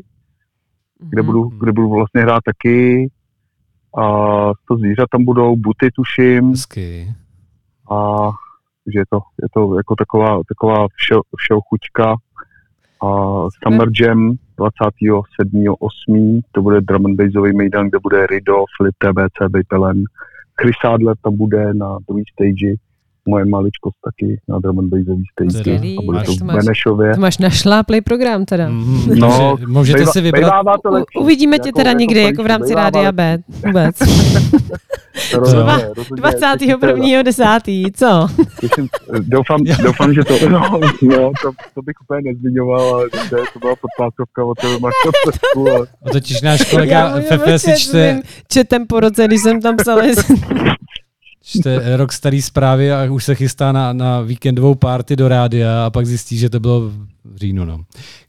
[1.00, 1.26] kde Mhm.
[1.26, 3.10] budu, kde budu vlastně hrát taky.
[3.98, 4.04] A
[4.68, 7.14] to zvířat tam budou, buty tuším, Hezky.
[7.92, 8.30] a
[8.88, 12.16] že je to, je to jako taková, taková všeho, všeho chuťka.
[13.04, 13.08] A
[13.64, 16.42] Summer Jam 27.8.
[16.52, 20.04] to bude drum and bassový mejdan, kde bude Rido, Filip TBC, Bejpelen.
[20.62, 22.76] Chris Adler tam bude na druhý stage,
[23.30, 25.60] moje maličkost taky na drum and bassový stage.
[25.60, 27.14] Skvělý, A bude to máš- v to máš- Benešově.
[27.16, 28.70] To máš našláplý program teda.
[28.70, 32.44] Mhm, No, můžete Bejva- si vybrat, to U, uvidíme tě Jako- teda jako někdy, jako
[32.44, 33.12] v rámci Rádia.
[33.12, 33.38] B.
[33.66, 33.96] Vůbec.
[35.34, 36.16] Rozhodně, Dva- rozhodně.
[36.22, 37.24] 21.
[37.24, 37.44] 10.
[37.94, 38.28] Co?
[38.60, 38.88] Těším,
[39.20, 40.60] doufám, doufám, že to, no,
[41.02, 45.88] no to, to bych úplně nezmiňoval, ale to, to byla podpásovka od toho Markovsku, ale
[46.06, 50.00] a totiž náš kolega Fefe si čte, četem po roce, když jsem tam psal.
[51.44, 55.90] Čte rok starý zprávy a už se chystá na, na víkendovou party do rádia a
[55.90, 56.80] pak zjistí, že to bylo
[57.26, 57.66] v říjnu.
[57.66, 57.80] No.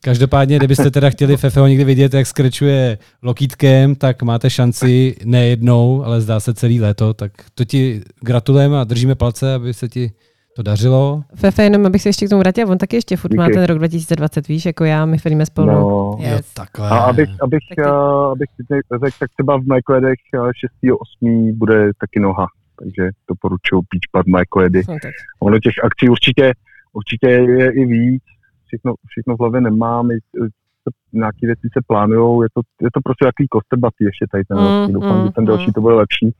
[0.00, 6.04] Každopádně, kdybyste teda chtěli Fefeho někdy vidět, jak skrečuje lokítkem, tak máte šanci ne jednou,
[6.04, 10.12] ale zdá se celý léto, tak to ti gratulujeme a držíme palce, aby se ti
[10.56, 11.22] to dařilo.
[11.34, 13.78] Fefe, jenom abych se ještě k tomu vrátil, on taky ještě furt má ten rok
[13.78, 15.66] 2020, víš, jako já, my chodíme spolu.
[15.66, 16.52] No, Jo, Yes.
[16.54, 16.88] takhle.
[16.88, 17.96] A abych, abych, Tak ty- uh,
[18.32, 18.62] abych si
[19.04, 20.18] řekl, tak třeba v Mlékojedech
[20.84, 21.52] 6.8.
[21.58, 22.46] bude taky noha.
[22.82, 24.82] Takže doporučuji Peach Pub Mlékojedy.
[24.88, 25.12] No, tak.
[25.40, 26.52] Ono těch akcí určitě,
[26.92, 28.22] určitě je i víc.
[28.66, 30.10] Všechno, všechno v hlavě nemám.
[30.10, 30.18] I,
[31.12, 32.42] nějaké věci se plánujou.
[32.42, 35.32] Je to, je to prostě jaký kostrbatý ještě tady ten Mm, mm, Doufám, mm, že
[35.32, 35.72] ten další mm.
[35.72, 36.34] to bude lepší.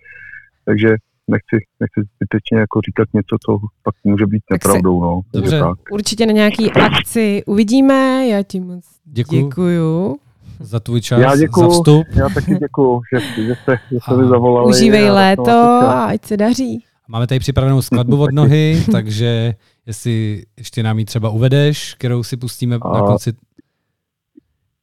[0.64, 0.88] Takže
[1.28, 5.01] nechci, nechci zbytečně jako říkat něco, co pak může být nepravdou.
[5.01, 5.20] No.
[5.32, 5.61] Dobře.
[5.61, 5.78] tak.
[5.90, 10.16] Určitě na nějaký akci uvidíme, já ti moc Děkuju děkuju.
[10.62, 11.70] Za tvůj čas, Já děkuju.
[11.70, 12.06] za vstup.
[12.14, 14.68] Já taky děkuju, že, že jste, že jste A mi zavolali.
[14.68, 16.84] Užívej a léto a ať se daří.
[17.08, 19.54] Máme tady připravenou skladbu od nohy, takže
[19.86, 23.32] jestli ještě nám ji třeba uvedeš, kterou si pustíme na A- konci.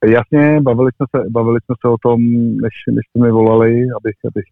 [0.05, 2.21] Jasně, bavili jsme se, bavili jsme se o tom,
[2.61, 4.45] než, než jste mi volali, abych, abych.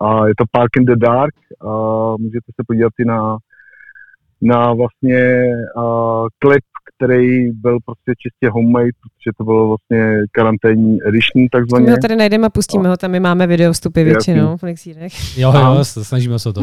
[0.00, 1.70] A je to Park in the Dark a
[2.18, 3.36] můžete se podívat i na,
[4.42, 5.42] na vlastně
[5.76, 5.82] a,
[6.38, 6.64] klip,
[6.96, 11.90] který byl prostě čistě homemade, protože to bylo vlastně karanténní edition My takzvaně.
[11.90, 15.38] ho tady najdeme a pustíme ho, tam my máme video vstupy většinou v Lexírech.
[15.38, 16.60] Jo, jo, snažíme se o to.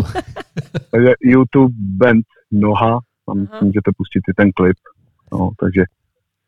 [0.92, 3.60] Takže YouTube band Noha, tam Aha.
[3.64, 4.78] můžete pustit i ten klip.
[5.34, 5.84] No, takže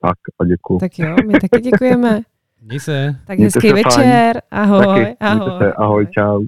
[0.02, 0.80] tak a děkuju.
[0.80, 2.22] Tak jo, my taky děkujeme.
[2.62, 3.16] Měj se.
[3.28, 3.86] Tak Mějte hezký se fajn.
[3.86, 4.42] večer.
[4.52, 5.60] Ahoj, Taky, mějte ahoj.
[5.60, 6.42] se, ahoj, čau.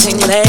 [0.00, 0.39] sing it.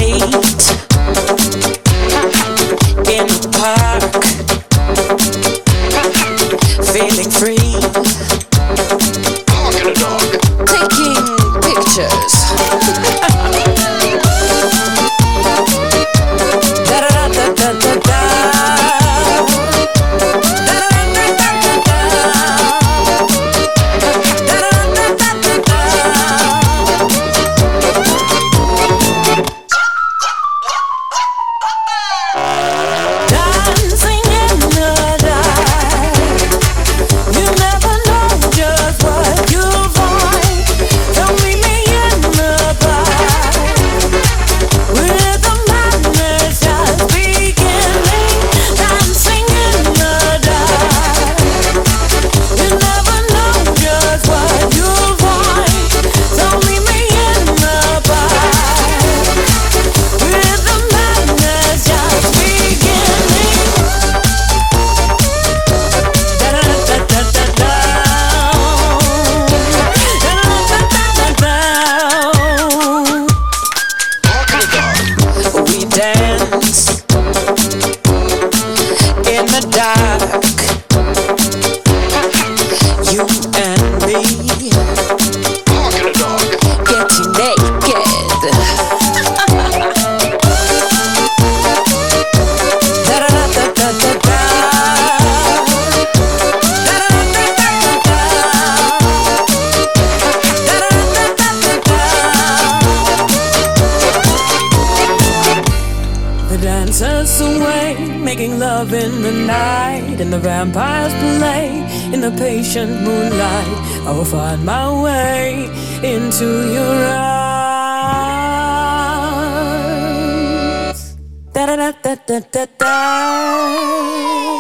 [122.28, 124.51] Da da da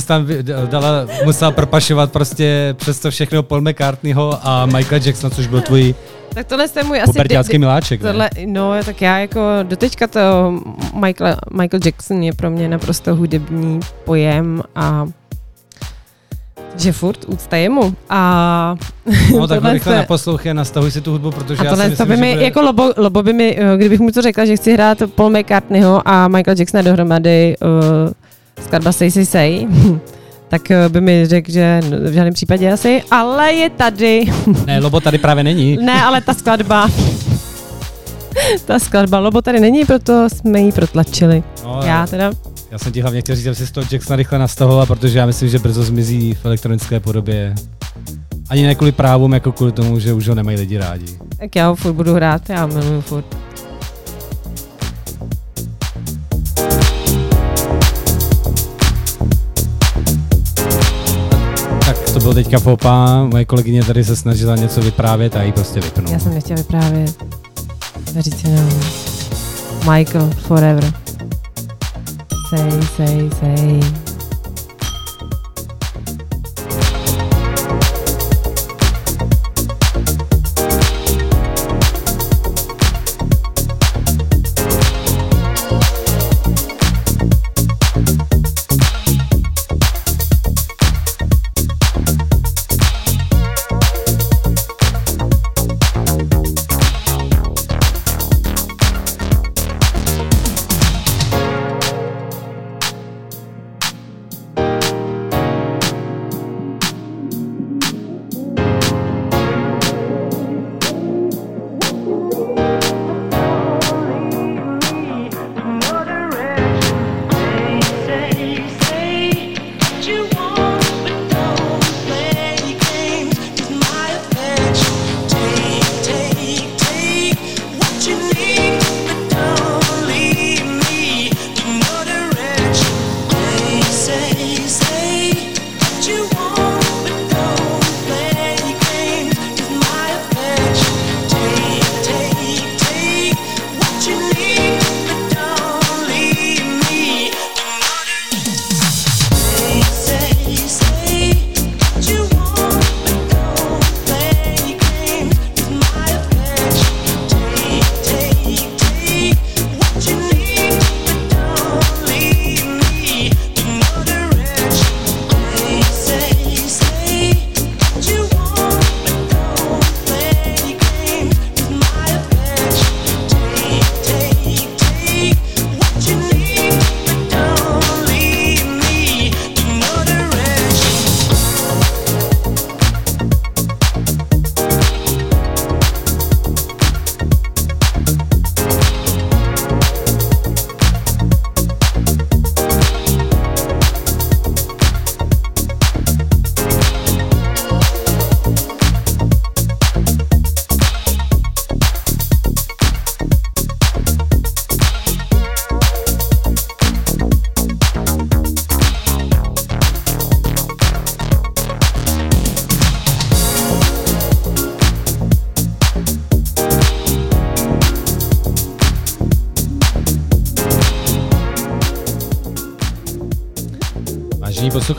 [0.00, 0.26] jsi tam
[0.70, 5.94] dala, musela propašovat prostě přes to všechno Paul McCartneyho a Michaela Jacksona, což byl tvůj
[6.34, 7.12] Tak tohle je můj asi...
[7.12, 8.08] Puberťácký miláček, ne?
[8.08, 10.20] Tohle, no, tak já jako doteďka to
[10.94, 15.06] Michael, Michael Jackson je pro mě naprosto hudební pojem a
[16.76, 17.94] že furt úcta jemu.
[18.10, 18.74] A
[19.38, 21.96] No tak rychle se- naposlouchej a nastavuj si tu hudbu, protože a já tohle si
[21.96, 22.44] to myslím, by mi, bude...
[22.44, 26.08] jako lobo, lobo by mi, eh, kdybych mu to řekla, že chci hrát Paul McCartneyho
[26.08, 28.12] a Michael Jacksona dohromady uh,
[28.60, 29.66] skladba Say Say Say,
[30.48, 34.24] tak eh, by mi řekl, že v žádném případě asi, ale je tady.
[34.66, 35.76] Ne, Lobo tady právě není.
[35.84, 36.88] Ne, ale ta skladba.
[38.66, 41.42] ta skladba Lobo tady není, proto jsme ji protlačili.
[41.64, 42.32] No, Já teda.
[42.70, 45.26] Já jsem ti hlavně chtěl říct, aby si z toho Jacksona rychle nastahoval, protože já
[45.26, 47.54] myslím, že brzo zmizí v elektronické podobě.
[48.48, 51.06] Ani ne kvůli právům, jako kvůli tomu, že už ho nemají lidi rádi.
[51.40, 53.24] Tak já ho furt budu hrát, já miluju furt.
[62.24, 66.12] Bylo teďka popa, moje kolegyně tady se snažila něco vyprávět a jí prostě vypnul.
[66.12, 67.24] Já jsem nechtěla vyprávět.
[68.18, 68.68] Říct jenom
[69.92, 70.92] Michael forever.
[72.48, 74.03] Say, say, say.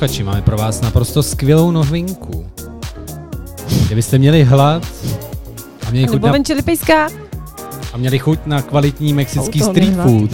[0.05, 2.45] Posluchači, máme pro vás naprosto skvělou novinku.
[3.85, 4.87] Kdybyste měli hlad
[5.87, 6.33] a měli chuť na,
[7.93, 10.31] a měli chuť na kvalitní mexický toho street food,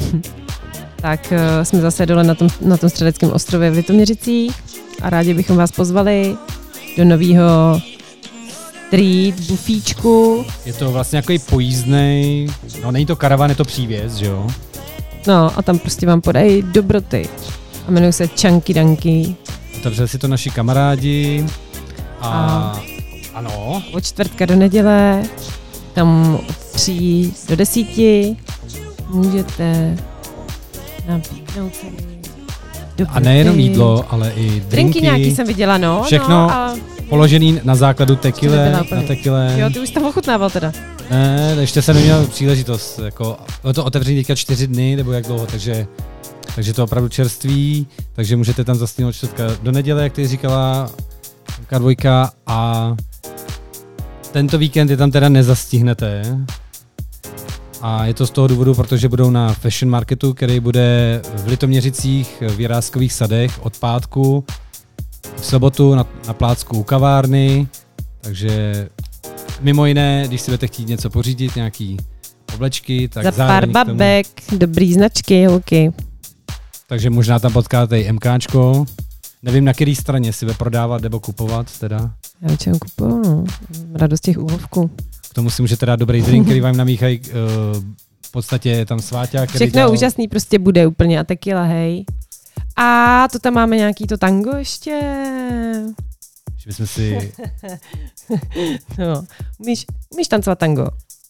[1.01, 4.55] Tak uh, jsme zase dole na tom, na tom středeckém ostrově v Litoměřicích
[5.01, 6.35] a rádi bychom vás pozvali
[6.97, 7.81] do nového
[8.87, 10.45] street bufíčku.
[10.65, 12.47] je to vlastně jako pojízdnej,
[12.83, 14.47] no není to karavan, je to přívěz, že jo?
[15.27, 17.29] No a tam prostě vám podají dobroty.
[17.87, 19.35] A jmenuje se Chunky Dunky.
[19.81, 21.45] Otevřeli si to naši kamarádi
[22.21, 22.81] a, A-
[23.33, 25.23] ano, Od čtvrtka do neděle,
[25.93, 28.37] tam od tří do desíti
[29.09, 29.97] můžete
[31.07, 31.71] nabídnout
[33.09, 36.03] a nejenom jídlo, ale i drinky, Drinky nějaký jsem viděla, no.
[36.03, 36.75] Všechno No, a
[37.09, 39.55] položený na základu tekile, na tekile.
[39.57, 40.71] jo, ty už tam ochutnával teda.
[41.11, 45.45] Ne, ještě jsem neměl příležitost, jako, bylo to otevření teďka čtyři dny, nebo jak dlouho,
[45.45, 45.87] takže,
[46.55, 50.89] takže to je opravdu čerství, takže můžete tam zastihnout čtvrtka do neděle, jak ty říkala
[51.71, 52.95] K2 a
[54.31, 56.37] tento víkend je tam teda nezastihnete.
[57.81, 62.43] A je to z toho důvodu, protože budou na Fashion Marketu, který bude v Litoměřicích
[62.55, 64.45] v Jiráskových sadech od pátku
[65.35, 67.67] v sobotu na, na plácku u kavárny,
[68.21, 68.87] takže
[69.61, 71.97] Mimo jiné, když si budete chtít něco pořídit, nějaký
[72.53, 74.27] oblečky, tak Za pár zároveň k tomu- babek,
[74.57, 75.91] dobrý značky, holky.
[76.91, 78.85] Takže možná tam potkáte i MKčko.
[79.43, 82.13] Nevím, na které straně si bude prodávat nebo kupovat teda.
[82.41, 83.45] Já většinou kupuju, no.
[83.93, 84.91] Radost těch úlovků.
[85.29, 87.19] K tomu si můžete dát dobrý drink, který vám namíchají.
[87.19, 87.25] Uh,
[88.25, 92.05] v podstatě je tam sváťák, Všechno dělal- úžasný prostě bude úplně a tequila, hej.
[92.75, 94.99] A to tam máme nějaký to tango ještě.
[96.57, 97.31] Že bychom si...
[98.97, 99.23] No.
[99.57, 100.87] Umíš, umíš tancovat tango?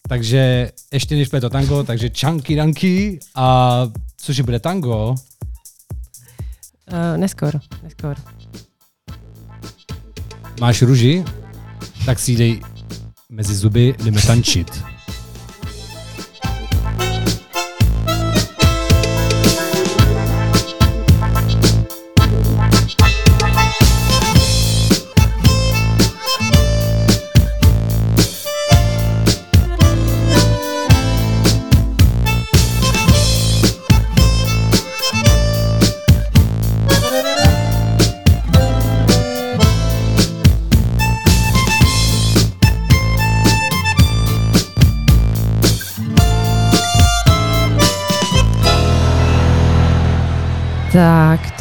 [0.08, 3.88] takže ještě než bude to tango, takže čanky danky a
[4.18, 5.16] což bude tango,
[6.92, 8.20] Uh, neskoro, neskoro.
[10.62, 11.24] máš ruži,
[12.06, 12.62] tak si dej
[13.32, 14.91] mezi zuby, jdeme tančit.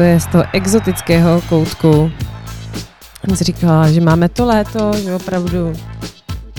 [0.01, 2.11] To je z toho exotického koutku.
[3.21, 5.73] Jsem si říkala, že máme to léto, že opravdu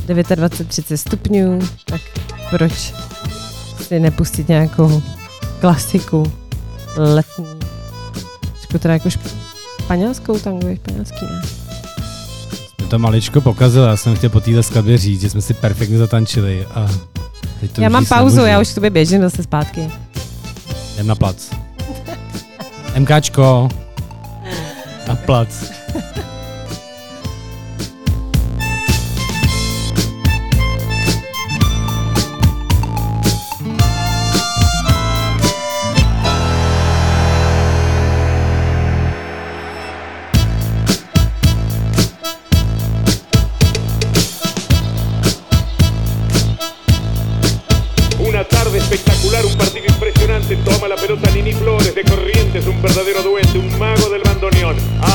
[0.08, 2.02] 29-30 stupňů, tak
[2.50, 2.94] proč
[3.88, 5.02] si nepustit nějakou
[5.60, 6.32] klasiku
[6.98, 7.46] letní.
[8.52, 11.42] Trošku teda jako španělskou tango, je španělský, ne?
[12.78, 15.98] Mě to maličko pokazilo, já jsem chtěl po téhle skladbě říct, že jsme si perfektně
[15.98, 16.92] zatančili a
[17.60, 18.52] teď to já mám pauzu, nemůžu.
[18.52, 19.92] já už k tobě běžím zase zpátky.
[20.94, 21.61] Jdem na plac.
[22.96, 23.70] MKčko.
[25.08, 25.50] Na plac.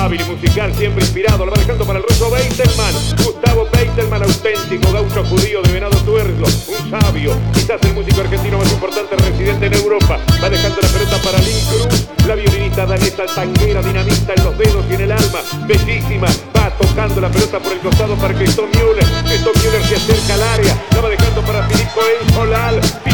[0.06, 1.44] Hábil musical, siempre inspirado.
[1.44, 2.94] Lo va dejando para el ruso Beitelman.
[3.24, 6.46] Gustavo Beitelman, auténtico gaucho judío de Venado Tuerlo.
[6.46, 10.20] Un sabio, quizás el músico argentino más importante residente en Europa.
[10.40, 14.84] Va dejando la pelota para Lynn Cruz, la violinista danesa tanguera, dinamita en los dedos
[14.88, 15.40] y en el alma.
[15.66, 19.06] Bellísima, va tocando la pelota por el costado para Cristóbal Müller.
[19.24, 23.05] Cristóbal Müller se acerca al área, la va dejando para Filip Cohen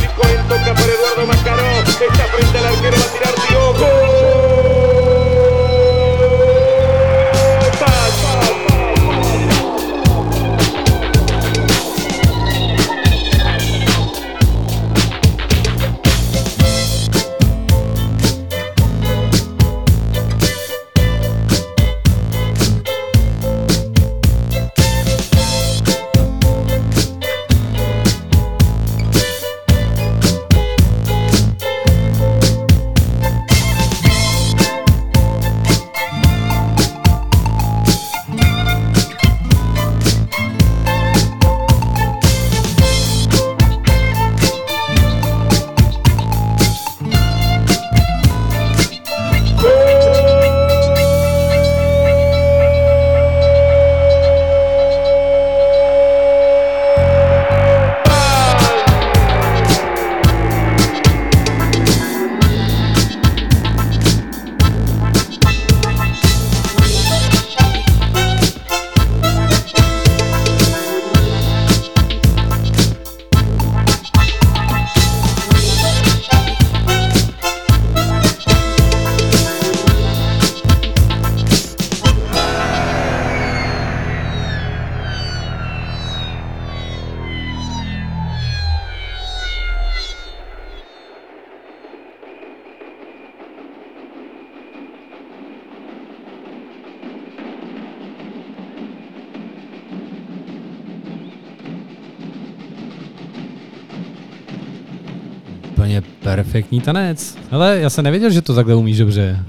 [106.53, 107.39] perfektní tanec.
[107.51, 109.45] Ale já jsem nevěděl, že to takhle umíš dobře.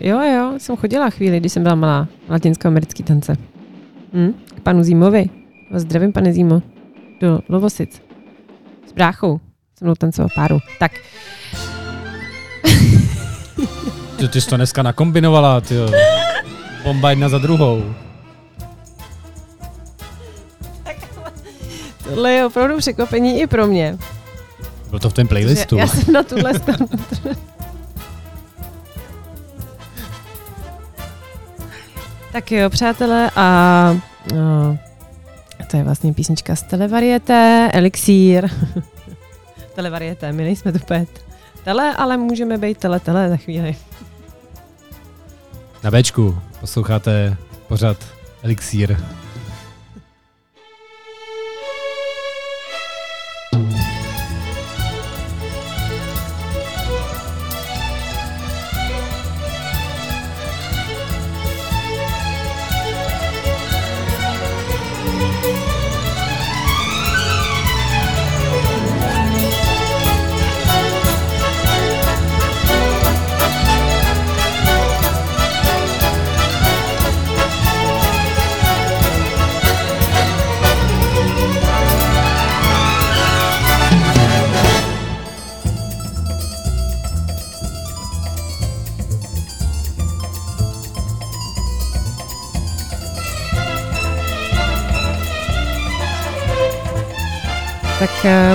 [0.00, 3.36] Jo, jo, jsem chodila chvíli, když jsem byla malá, latinskoamerický tance.
[4.12, 4.32] Hm?
[4.54, 5.26] K panu Zímovi.
[5.74, 6.62] Zdravím, pane Zímo.
[7.20, 8.02] Do Lovosic.
[8.88, 9.40] S bráchou.
[9.78, 10.58] Jsem mnou tancoval páru.
[10.78, 10.92] Tak,
[14.16, 15.74] Ty, ty jsi to dneska nakombinovala, ty
[16.84, 17.94] Bomba jedna za druhou.
[22.04, 23.98] Tohle je opravdu překvapení i pro mě.
[24.90, 25.76] Byl to v tom playlistu.
[25.76, 26.88] Já jsem na tuhle stranu.
[32.32, 33.96] tak jo, přátelé, a
[34.34, 34.78] no,
[35.70, 38.50] to je vlastně písnička z Televarieté, Elixír.
[39.74, 41.08] Televarieté, my nejsme tu pet.
[41.64, 43.76] Tele, ale můžeme být tele, tele za chvíli.
[45.82, 47.36] Na Bčku posloucháte
[47.68, 47.96] pořad
[48.42, 48.96] Elixír.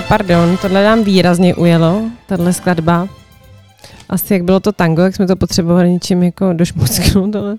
[0.08, 3.08] Pardon, tohle nám výrazně ujelo, tahle skladba.
[4.10, 7.56] Asi jak bylo to tango, jak jsme to potřebovali něčím jako došmucknout, ale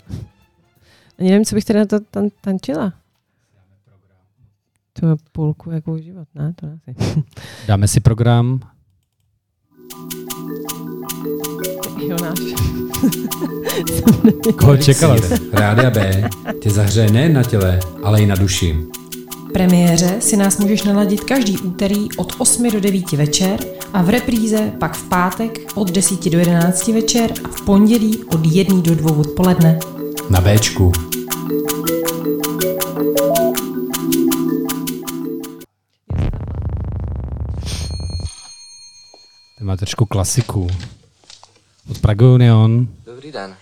[1.18, 2.92] ani nevím, co bych teda na to tan- tančila.
[5.01, 6.53] To je půlku jako život, ne?
[6.61, 7.22] To asi.
[7.68, 8.61] Dáme si program.
[11.99, 12.38] Jo, náš.
[14.59, 15.16] Koho čekala?
[15.53, 16.28] Rádia B
[16.62, 18.76] tě zahřeje nejen na těle, ale i na duši.
[19.57, 23.61] Premiéře si nás můžeš naladit každý úterý od 8 do 9 večer
[23.92, 28.46] a v repríze pak v pátek od 10 do 11 večer a v pondělí od
[28.46, 29.78] 1 do 2 odpoledne.
[30.30, 30.92] Na Bčku.
[39.59, 40.66] To má trošku klasiku.
[41.90, 42.88] Od Pragonion.
[43.07, 43.57] Dobrý den.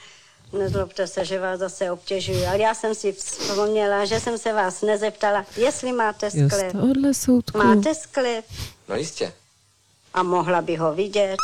[0.59, 4.83] Nezlobte se, že vás zase obtěžuji, ale já jsem si vzpomněla, že jsem se vás
[4.83, 6.75] nezeptala, jestli máte sklep.
[7.55, 8.45] Máte sklep
[8.89, 9.33] No jistě.
[10.15, 11.37] a mohla by ho vidět.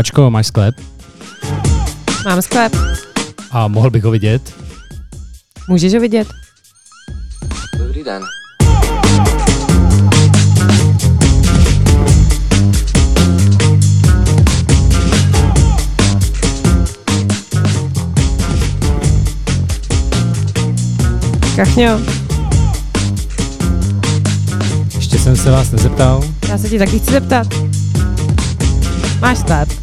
[0.00, 0.80] MKčko, máš sklep?
[2.24, 2.72] Mám sklep.
[3.50, 4.54] A mohl bych ho vidět?
[5.68, 6.28] Můžeš ho vidět?
[7.78, 8.22] Dobrý den.
[21.56, 22.00] Kachňo,
[24.96, 26.24] Ještě jsem se vás nezeptal.
[26.48, 27.46] já se ti taky chci zeptat.
[29.20, 29.79] Máš sklep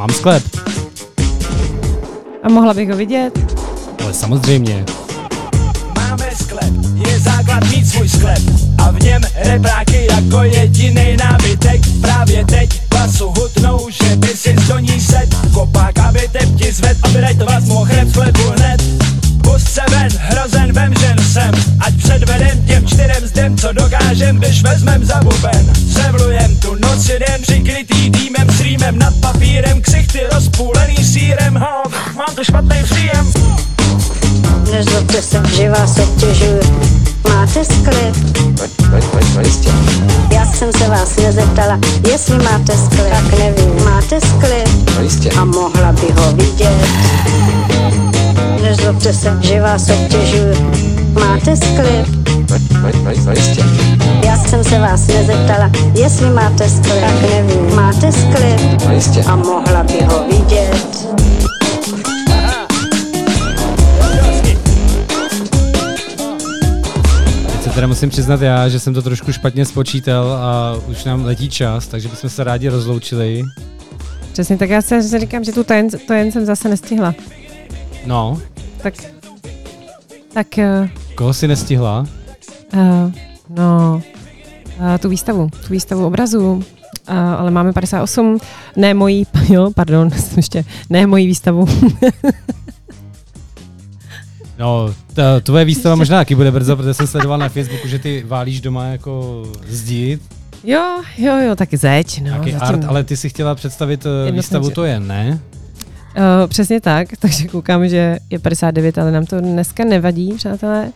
[0.00, 0.42] Mám sklep.
[2.42, 3.38] a mohla bych ho vidět?
[4.02, 4.84] Ale samozřejmě.
[5.96, 6.72] Máme sklep,
[7.08, 8.38] je základ mít svůj sklep
[8.78, 14.78] A v něm repráky jako jediný nábytek Právě teď basu hutnou, že by si do
[14.78, 18.82] ní set Kopák, aby tep ti zved, aby daj to vás mohl chleb sklepu hned
[19.42, 24.62] Pust se ven, hrozen vem žen sem Ať předvedem těm čtyřem zdem, co dokážem, když
[24.62, 28.19] vezmem za buben Převlujem tu noc jeden přikrytý s
[28.70, 31.82] rýmem nad papírem Ksichty rozpůlený sírem, ho,
[32.16, 33.32] mám tu špatný příjem
[34.72, 36.60] Nezlobte se, že vás obtěžuji.
[37.28, 38.16] Máte sklep?
[39.44, 39.70] Jistě.
[40.32, 41.78] Já jsem se vás nezeptala,
[42.10, 43.10] jestli máte sklep.
[43.10, 45.30] Tak nevím, máte sklep No jistě.
[45.30, 46.88] a mohla by ho vidět.
[48.62, 50.54] Nezlobte se, že vás obtěžuji.
[51.12, 52.19] Máte sklep?
[54.24, 57.00] Já jsem se vás nezeptala, jestli máte sklep.
[57.00, 59.22] Tak nevím, máte sklep No jistě.
[59.22, 61.06] a mohla by ho vidět.
[67.52, 71.24] Teď se teda musím přiznat já, že jsem to trošku špatně spočítal a už nám
[71.24, 73.42] letí čas, takže bychom se rádi rozloučili.
[74.32, 77.14] Přesně, tak já se, se říkám, že tu to jen, to jen jsem zase nestihla.
[78.06, 78.40] No,
[78.82, 78.94] Tak,
[80.34, 80.46] tak,
[80.82, 82.06] uh, koho si nestihla?
[82.74, 83.12] Uh,
[83.48, 84.02] no,
[84.78, 86.62] uh, tu výstavu, tu výstavu obrazů, uh,
[87.14, 88.38] ale máme 58,
[88.76, 91.66] ne mojí, jo, pardon, jsem ještě, ne mojí výstavu.
[94.58, 98.24] No, ta, tvoje výstava možná taky bude brzo, protože jsem sledoval na Facebooku, že ty
[98.26, 100.18] válíš doma jako zdi,
[100.64, 102.24] jo, jo, jo, taky zeď, no.
[102.24, 102.68] nějaký zatím.
[102.68, 104.36] art, ale ty si chtěla představit eh, Jednoznačně.
[104.36, 105.40] výstavu to jen, ne?
[106.16, 110.92] Uh, přesně tak, takže koukám, že je 59, ale nám to dneska nevadí, přátelé.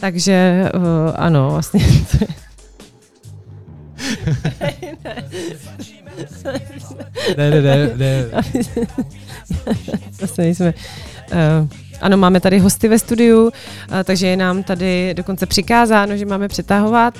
[0.00, 0.82] Takže uh,
[1.16, 1.80] ano, vlastně.
[7.36, 8.24] Ne, ne, ne, ne.
[10.10, 10.74] Zase nejsme.
[11.32, 11.68] Uh,
[12.00, 13.50] ano, máme tady hosty ve studiu, uh,
[14.04, 17.14] takže je nám tady dokonce přikázáno, že máme přetahovat.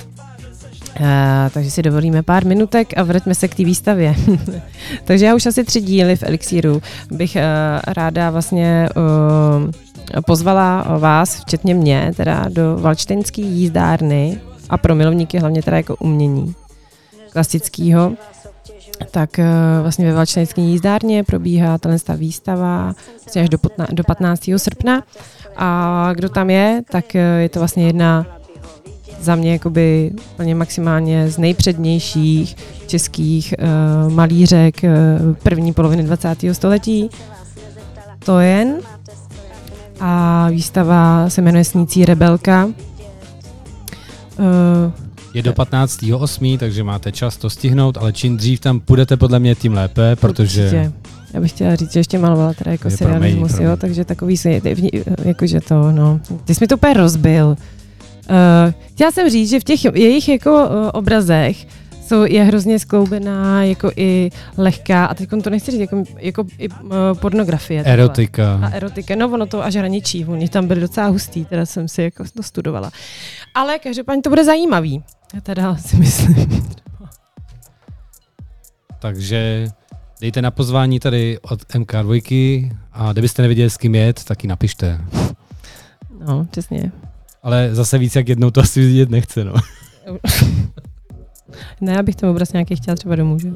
[1.00, 1.06] Uh,
[1.50, 4.14] takže si dovolíme pár minutek a vraťme se k té výstavě.
[5.04, 7.42] takže já už asi tři díly v Elixíru bych uh,
[7.94, 9.70] ráda vlastně uh,
[10.26, 14.40] pozvala vás, včetně mě, teda do Valčtenské jízdárny
[14.70, 16.54] a pro milovníky hlavně teda jako umění
[17.32, 18.12] klasického.
[19.10, 19.46] Tak eh,
[19.82, 22.94] vlastně ve Valčtenské jízdárně probíhá tato výstava
[23.24, 24.50] vlastně až do, potna, do 15.
[24.56, 25.02] srpna.
[25.56, 28.26] A kdo tam je, tak eh, je to vlastně jedna
[29.20, 36.38] za mě jakoby úplně maximálně z nejpřednějších českých uh, malířek uh, první poloviny 20.
[36.52, 37.10] století.
[38.24, 38.76] To jen.
[40.00, 42.64] A výstava se jmenuje Snící rebelka.
[42.64, 42.74] Uh,
[45.34, 49.54] Je do 15.8., takže máte čas to stihnout, ale čím dřív tam půjdete, podle mě,
[49.54, 50.62] tím lépe, protože...
[50.62, 50.92] Určitě.
[51.34, 54.36] Já bych chtěla říct, že ještě malovala teda jako Je, serialismus, promiň, jo, takže takový
[54.36, 54.60] se,
[55.24, 56.20] jakože to, no.
[56.44, 57.46] Ty jsi mi to úplně rozbil.
[57.48, 61.66] Uh, chtěla jsem říct, že v těch jejich jako uh, obrazech
[62.06, 66.68] jsou, je hrozně skloubená, jako i lehká, a teď to nechci říct, jako, jako i,
[66.68, 66.90] uh,
[67.20, 67.84] pornografie.
[67.84, 67.92] takhle.
[67.92, 68.60] Erotika.
[68.62, 72.02] A erotika, no ono to až hraničí, oni tam byli docela hustý, teda jsem si
[72.02, 72.90] jako dostudovala.
[73.54, 75.04] Ale každopádně to bude zajímavý.
[75.34, 76.66] Já teda si myslím.
[78.98, 79.66] Takže
[80.20, 85.00] dejte na pozvání tady od MK2 a kdybyste nevěděli, s kým jet, tak ji napište.
[86.26, 86.92] No, přesně.
[87.42, 89.54] Ale zase víc jak jednou to asi vidět nechce, no.
[91.80, 93.48] Ne, já bych ten obraz nějaký chtěla třeba domů, že?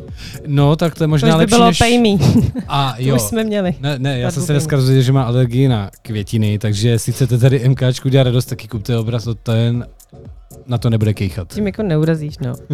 [0.47, 1.79] No, tak to je možná to by lepší bylo než...
[1.79, 2.09] pay me.
[2.69, 3.17] A To jo.
[3.17, 3.75] už jsme měli.
[3.81, 7.39] Ne, ne, já jsem se dneska dozvěděl, že má alergii na květiny, takže jestli chcete
[7.39, 9.87] tady MKčku dělat radost, taky kupte obraz od ten,
[10.67, 11.55] na to nebude kejchat.
[11.55, 12.55] Tím jako neurazíš, no.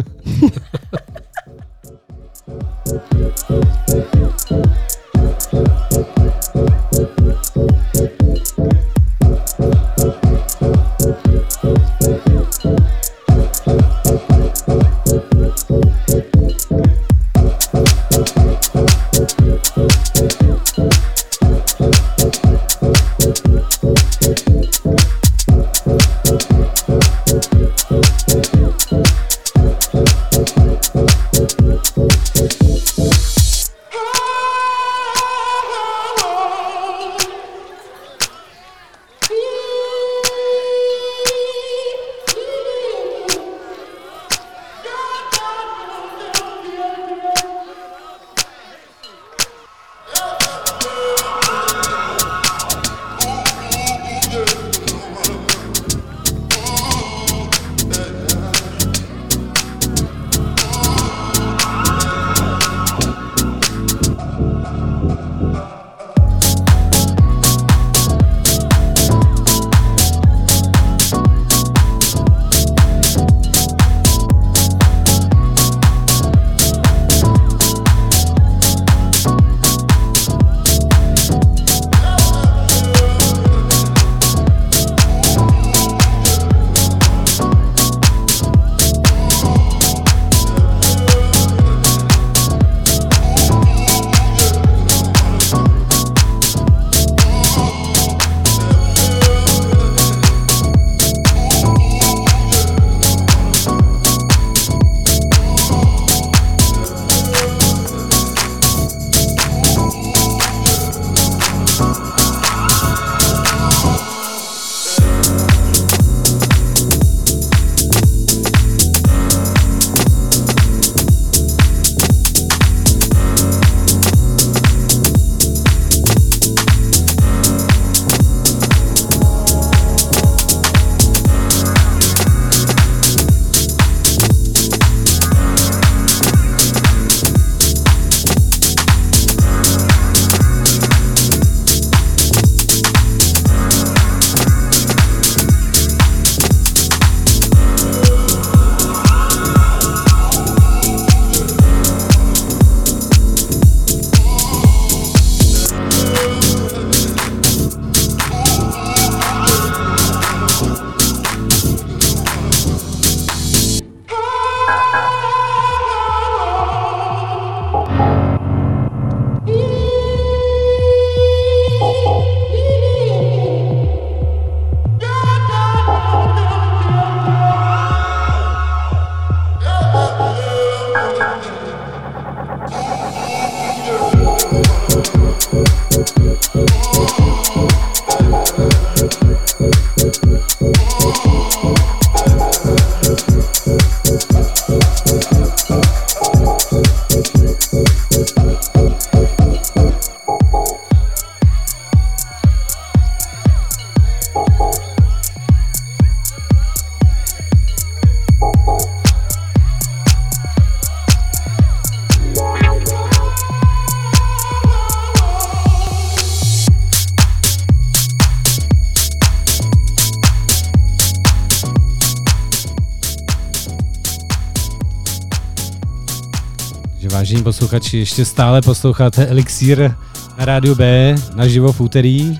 [227.47, 229.91] posluchači, ještě stále posloucháte Elixír
[230.37, 232.39] na rádiu B, naživo v úterý.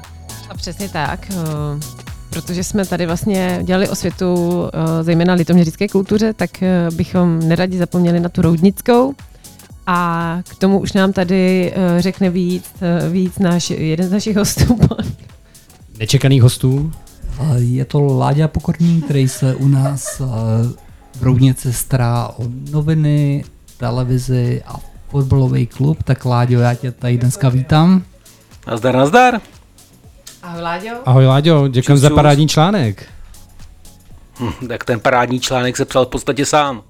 [0.49, 1.35] A přesně tak, eh,
[2.29, 8.19] protože jsme tady vlastně dělali osvětu eh, zejména litoměřické kultuře, tak eh, bychom neradi zapomněli
[8.19, 9.13] na tu roudnickou.
[9.85, 12.65] A k tomu už nám tady řekne víc,
[13.11, 14.79] víc náš, jeden z našich hostů.
[15.99, 16.91] Nečekaných hostů.
[17.39, 20.21] A Je to Láďa Pokorný, který se u nás
[21.19, 23.43] v Roudnici stará o noviny,
[23.77, 26.03] televizi a fotbalový klub.
[26.03, 28.03] Tak Láďo, já tě tady dneska vítám.
[28.67, 29.41] Nazdar, nazdar.
[30.43, 30.89] Ahoj Láďo.
[31.05, 33.05] Ahoj Láďo, děkuji za parádní článek.
[34.39, 36.83] Hm, tak ten parádní článek se psal v podstatě sám.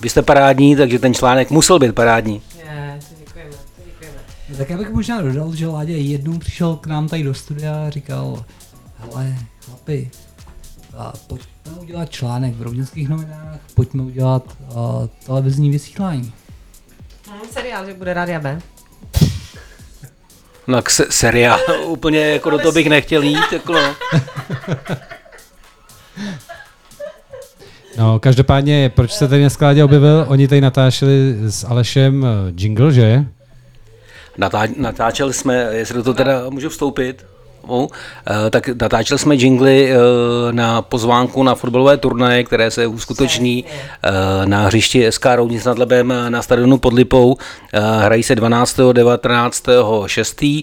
[0.00, 2.42] Vy jste parádní, takže ten článek musel být parádní.
[2.58, 4.18] Je, to děkujeme, to děkujeme.
[4.58, 7.90] Tak já bych možná dodal, že Láďa jednou přišel k nám tady do studia a
[7.90, 8.44] říkal,
[8.98, 10.10] hele, chlapi,
[10.96, 14.76] a pojďme udělat článek v Roudnických novinách, pojďme udělat uh,
[15.26, 16.32] televizní vysílání.
[17.32, 18.58] Hm, seriál, že bude Rádia B.
[20.66, 23.52] No, tak se, seriál, úplně jako do toho bych nechtěl jít.
[23.52, 23.94] Jako no.
[27.98, 30.24] No, každopádně, proč se tady dneska Láďa objevil?
[30.28, 33.24] Oni tady natáčeli s Alešem eh, jingle, že?
[34.38, 37.26] Natá, natáčeli jsme, jestli do toho teda můžu vstoupit,
[37.70, 39.96] Eh, tak natáčeli jsme jingly eh,
[40.52, 43.64] na pozvánku na fotbalové turnaje, které se uskuteční
[44.02, 44.10] eh,
[44.46, 47.36] na hřišti SK Roudnic nad Lebem na stadionu pod Lipou.
[48.00, 48.80] Hrají se 12.
[48.92, 49.64] 19.
[50.06, 50.42] 6.
[50.42, 50.62] Eh,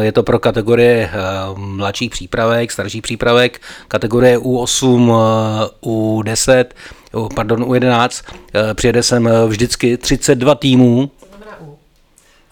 [0.00, 1.10] Je to pro kategorie
[1.56, 6.64] mladších přípravek, starších přípravek, kategorie U8, eh, U10,
[7.12, 8.24] oh, pardon, U11.
[8.54, 11.10] Eh, Přijede sem vždycky 32 týmů,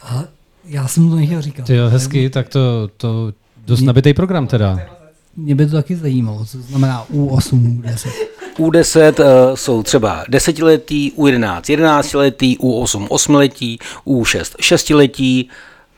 [0.03, 0.25] A
[0.65, 1.67] já jsem to nechtěl říkat.
[1.67, 3.33] Ty jo, hezky, tak to, to
[3.69, 4.81] dost nabitý program teda.
[5.37, 8.11] Mě by to taky zajímalo, co znamená U8, U10.
[8.59, 15.49] U10 uh, jsou třeba desetiletí, U11 jedenáctiletí, U8 osmiletí, U6 šestiletí.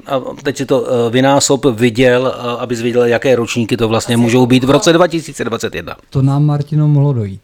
[0.07, 4.47] A teď si to uh, vynásob viděl, uh, aby věděl, jaké ročníky to vlastně můžou
[4.47, 5.97] být v roce 2021.
[6.11, 7.41] To nám Martino mohlo dojít.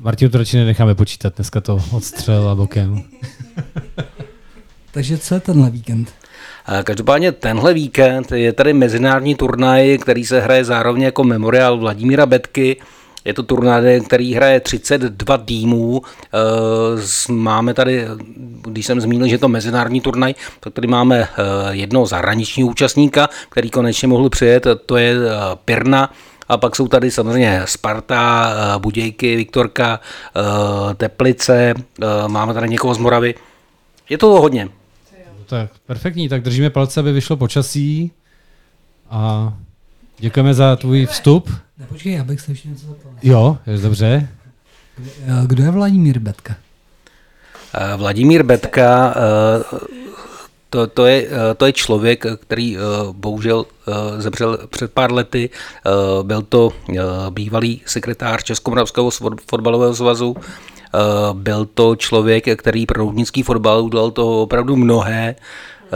[0.00, 3.02] Martinu to radši nenecháme počítat, dneska to odstřel a bokem.
[4.92, 6.12] Takže co je tenhle víkend?
[6.68, 12.26] Eh, Každopádně tenhle víkend je tady mezinárodní turnaj, který se hraje zároveň jako memoriál Vladimíra
[12.26, 12.76] Betky.
[13.24, 16.02] Je to turnaj, který hraje 32 týmů.
[16.34, 18.06] Eh, Máme tady,
[18.62, 21.28] když jsem zmínil, že je to mezinárodní turnaj, tak tady máme eh,
[21.70, 25.14] jednoho zahraničního účastníka, který konečně mohl přijet, to je
[25.64, 26.12] Pirna.
[26.48, 30.00] A pak jsou tady samozřejmě Sparta, Budějky, Viktorka,
[30.96, 31.74] Teplice,
[32.26, 33.34] máme tady někoho z Moravy.
[34.08, 34.68] Je to hodně.
[35.46, 38.12] Tak perfektní, tak držíme palce, aby vyšlo počasí
[39.10, 39.52] a
[40.18, 41.50] děkujeme za tvůj vstup.
[41.78, 43.12] Ne, počkej, já bych se ještě něco zeptal.
[43.22, 44.28] Jo, je dobře.
[45.26, 46.56] Eh, Kdo je Vladimír Betka?
[47.74, 49.78] Eh, Vladimír Betka, eh,
[50.70, 52.80] to, to, je, to je člověk, který eh,
[53.12, 55.50] bohužel eh, zemřel před pár lety.
[55.86, 55.90] Eh,
[56.22, 56.94] Byl to eh,
[57.30, 59.10] bývalý sekretář Českomoravského
[59.50, 60.36] fotbalového svazu.
[60.96, 65.34] Eh, Byl to člověk, který pro roudnický fotbal udělal toho opravdu mnohé.
[65.36, 65.92] Eh,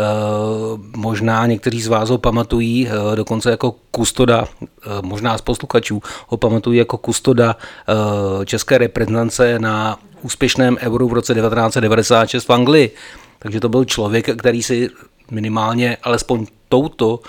[0.96, 4.44] Možná někteří z vás ho pamatují eh, dokonce jako kustoda,
[5.02, 7.56] možná z posluchačů ho pamatují jako kustoda
[8.44, 12.90] české reprezentace na úspěšném euru v roce 1996 v Anglii.
[13.38, 14.90] Takže to byl člověk, který si
[15.30, 17.20] minimálně alespoň touto,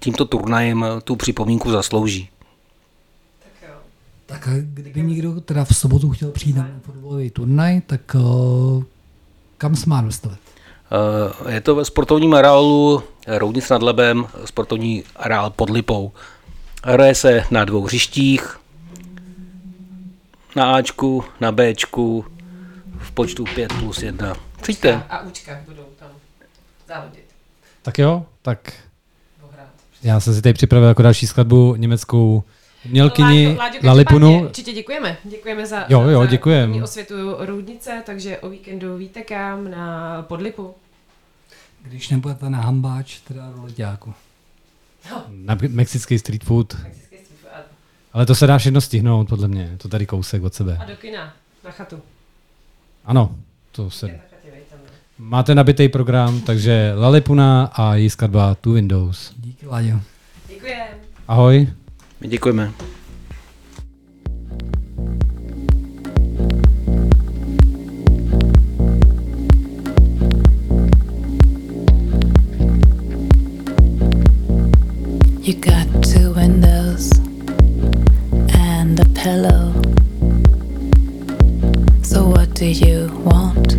[0.00, 2.28] tímto turnajem tu připomínku zaslouží.
[4.26, 8.84] Tak a kdyby někdo teda v sobotu chtěl přijít na fotbalový turnaj, tak uh,
[9.58, 10.38] kam se má dostavit?
[11.46, 16.12] Eh, Je to ve sportovním areálu Roudnic nad Lebem, sportovní areál pod Lipou.
[16.84, 18.60] Hraje se na dvou hřištích,
[20.56, 22.24] na Ačku, na Bčku,
[22.98, 24.34] v počtu 5 plus 1.
[24.62, 25.02] Přijďte.
[25.10, 26.08] A Učka budou tam
[26.88, 27.24] závodit.
[27.82, 28.72] Tak jo, tak
[30.02, 32.42] já jsem si tady připravil jako další skladbu německou
[32.86, 34.42] umělkyni Láďo, Láďo, Lalipunu.
[34.44, 35.16] Určitě děkujeme.
[35.24, 36.82] Děkujeme za, Jo, jo, za děkujem.
[36.82, 40.74] osvětu Roudnice, takže o víkendu víte kam na Podlipu.
[41.82, 44.14] Když nebudete na hambáč, teda do leďáku.
[45.28, 46.76] Na mexický street food.
[48.12, 49.62] Ale to se dá všechno stihnout, podle mě.
[49.72, 50.78] Je To tady kousek od sebe.
[50.80, 51.32] A do kina,
[51.64, 52.00] na chatu.
[53.04, 53.36] Ano,
[53.72, 54.20] to se...
[55.18, 59.32] Máte nabitý program, takže Lalipuna a její skladba Two Windows.
[59.36, 60.00] Díky, Láďo.
[60.48, 60.86] Děkujeme.
[61.28, 61.68] Ahoj.
[62.28, 62.72] Děkujeme.
[75.42, 77.12] You got two windows
[78.54, 79.74] and a pillow.
[82.02, 83.76] So what do you want?